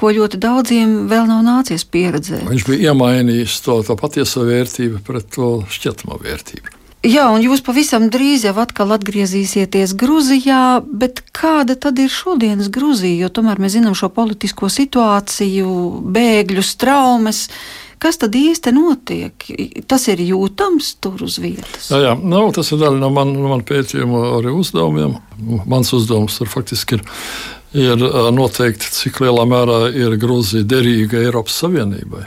[0.00, 2.46] ko ļoti daudziem vēl nav nācies pieredzēt.
[2.48, 6.79] Viņš bija iemainījis to, to patieso vērtību pret to šķietamo vērtību.
[7.00, 13.22] Jā, un jūs pavisam drīz jau atkal atgriezīsieties Grūzijā, bet kāda tad ir šodienas Grūzija?
[13.22, 15.70] Jo tomēr mēs zinām šo politisko situāciju,
[16.12, 17.46] bēgļu traumas.
[18.00, 19.46] Kas tad īsti notiek?
[19.88, 21.88] Tas ir jūtams tur uz vietas.
[21.88, 22.12] Jā, jā.
[22.20, 25.16] Nu, tas ir daļa no manas man pētījuma arī uzdevumiem.
[25.68, 27.06] Mans uzdevums tur faktiski ir,
[27.80, 28.04] ir
[28.36, 32.26] noteikt, cik lielā mērā ir Grūzija derīga Eiropas Savienībai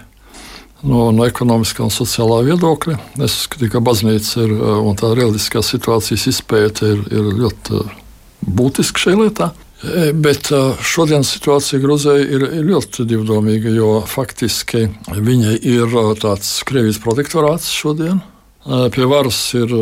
[0.88, 2.98] no, no ekonomiskā un sociālā viedokļa.
[3.24, 7.94] Es uzskatu, ka baznīca ir, eh, un tā reliģiskā situācijas izpēte ir, ir ļoti eh,
[8.44, 9.52] būtiska šajā lietā.
[9.84, 10.52] Eh, bet
[10.94, 18.22] šodienas situācija Grūzijā ir, ir ļoti divdomīga, jo faktiski viņa ir tāds Krievijas protektorāts šodien.
[18.64, 19.74] Pie varas ir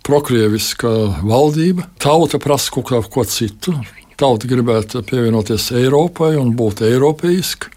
[0.00, 0.88] prokrieviska
[1.28, 1.84] valdība.
[2.00, 3.74] Tauta prasa kaut ko citu.
[4.16, 7.68] Tauta gribētu pievienoties Eiropai un būt eiropeiska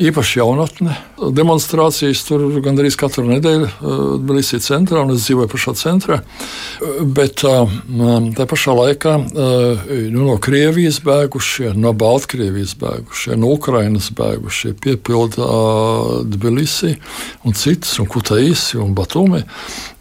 [0.00, 0.94] īpaši jaunatne.
[1.36, 3.70] Demonstrācijas tur gandrīz katru nedēļu
[4.22, 6.20] Tbilisī uh, centrā, un es dzīvoju pašā centrā.
[6.20, 14.10] Uh, bet um, tā pašā laikā nu, no Krievijas bēgušie, no Baltkrievijas bēgušie, no Ukrainas
[14.16, 15.48] bēgušie piepilda
[16.30, 16.94] Tbilisī
[17.44, 19.42] un citas, un Kutaisi un Batumi.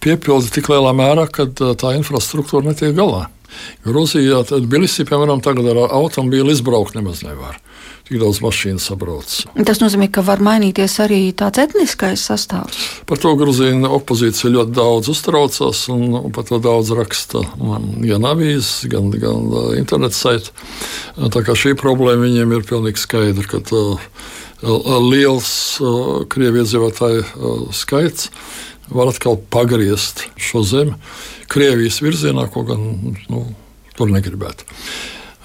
[0.03, 3.27] Piepilda tik lielā mērā, ka tā infrastruktūra netiek galā.
[3.87, 7.59] Grūzijā, Tbilisī, piemēram, tagad ar automobīlu izbraukt nemaz nevar
[8.09, 9.29] tik daudz mašīnu sabrauc.
[9.67, 12.79] Tas nozīmē, ka var mainīties arī tāds etniskais sastāvs.
[13.05, 19.11] Par to Grūzīna opozīcija ļoti daudz uztraucās, un, par to daudz raksta gan avīzes, gan,
[19.13, 20.49] gan uh, internets saiti.
[21.19, 24.09] Tā kā šī problēma viņiem ir pilnīgi skaidra, ka uh,
[25.05, 28.31] liels uh, krievu iedzīvotāju uh, skaits
[28.89, 30.97] var atkal pagriezt šo zemi
[31.49, 32.83] Krievijas virzienā, ko gan
[33.29, 33.45] nu,
[33.97, 34.67] tur negribētu.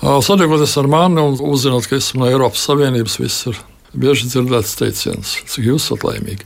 [0.04, 3.60] Sadarbjoties ar mani un uzzinot, ka esmu no Eiropas Savienības, viss ir
[3.96, 6.44] bieži dzirdēts teiciens, cik jūs esat laimīgi.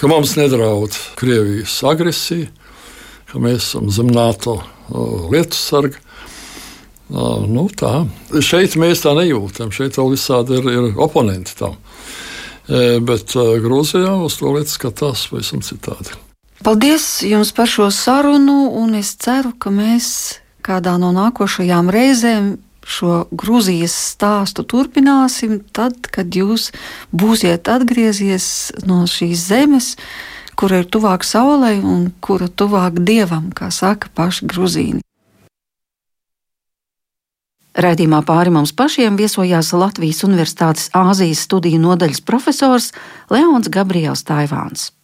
[0.00, 2.48] Ka mums nedraud Krievijas agresija,
[3.28, 4.60] ka mēs esam zem NATO
[5.32, 6.00] lietu sarga.
[7.06, 8.06] Nu, tā.
[8.42, 9.70] Šeit mēs tā nejūtam.
[9.74, 11.76] Šeit vēl visādi ir, ir oponenti tam.
[12.66, 16.16] Bet Grūzijā uz to lietu skatās pavisam citādi.
[16.66, 20.06] Paldies jums par šo sarunu, un es ceru, ka mēs
[20.66, 22.48] kādā no nākošajām reizēm
[22.82, 26.72] šo Grūzijas stāstu turpināsim tad, kad jūs
[27.14, 28.48] būsiet atgriezies
[28.82, 29.92] no šīs zemes,
[30.58, 35.06] kura ir tuvāk saulei un kura tuvāk dievam, kā saka paši grūzīni.
[37.78, 42.90] Raidījumā pāri mums pašiem viesojās Latvijas Universitātes Āzijas studiju nodaļas profesors
[43.30, 44.95] Leons Gabriels Taivāns.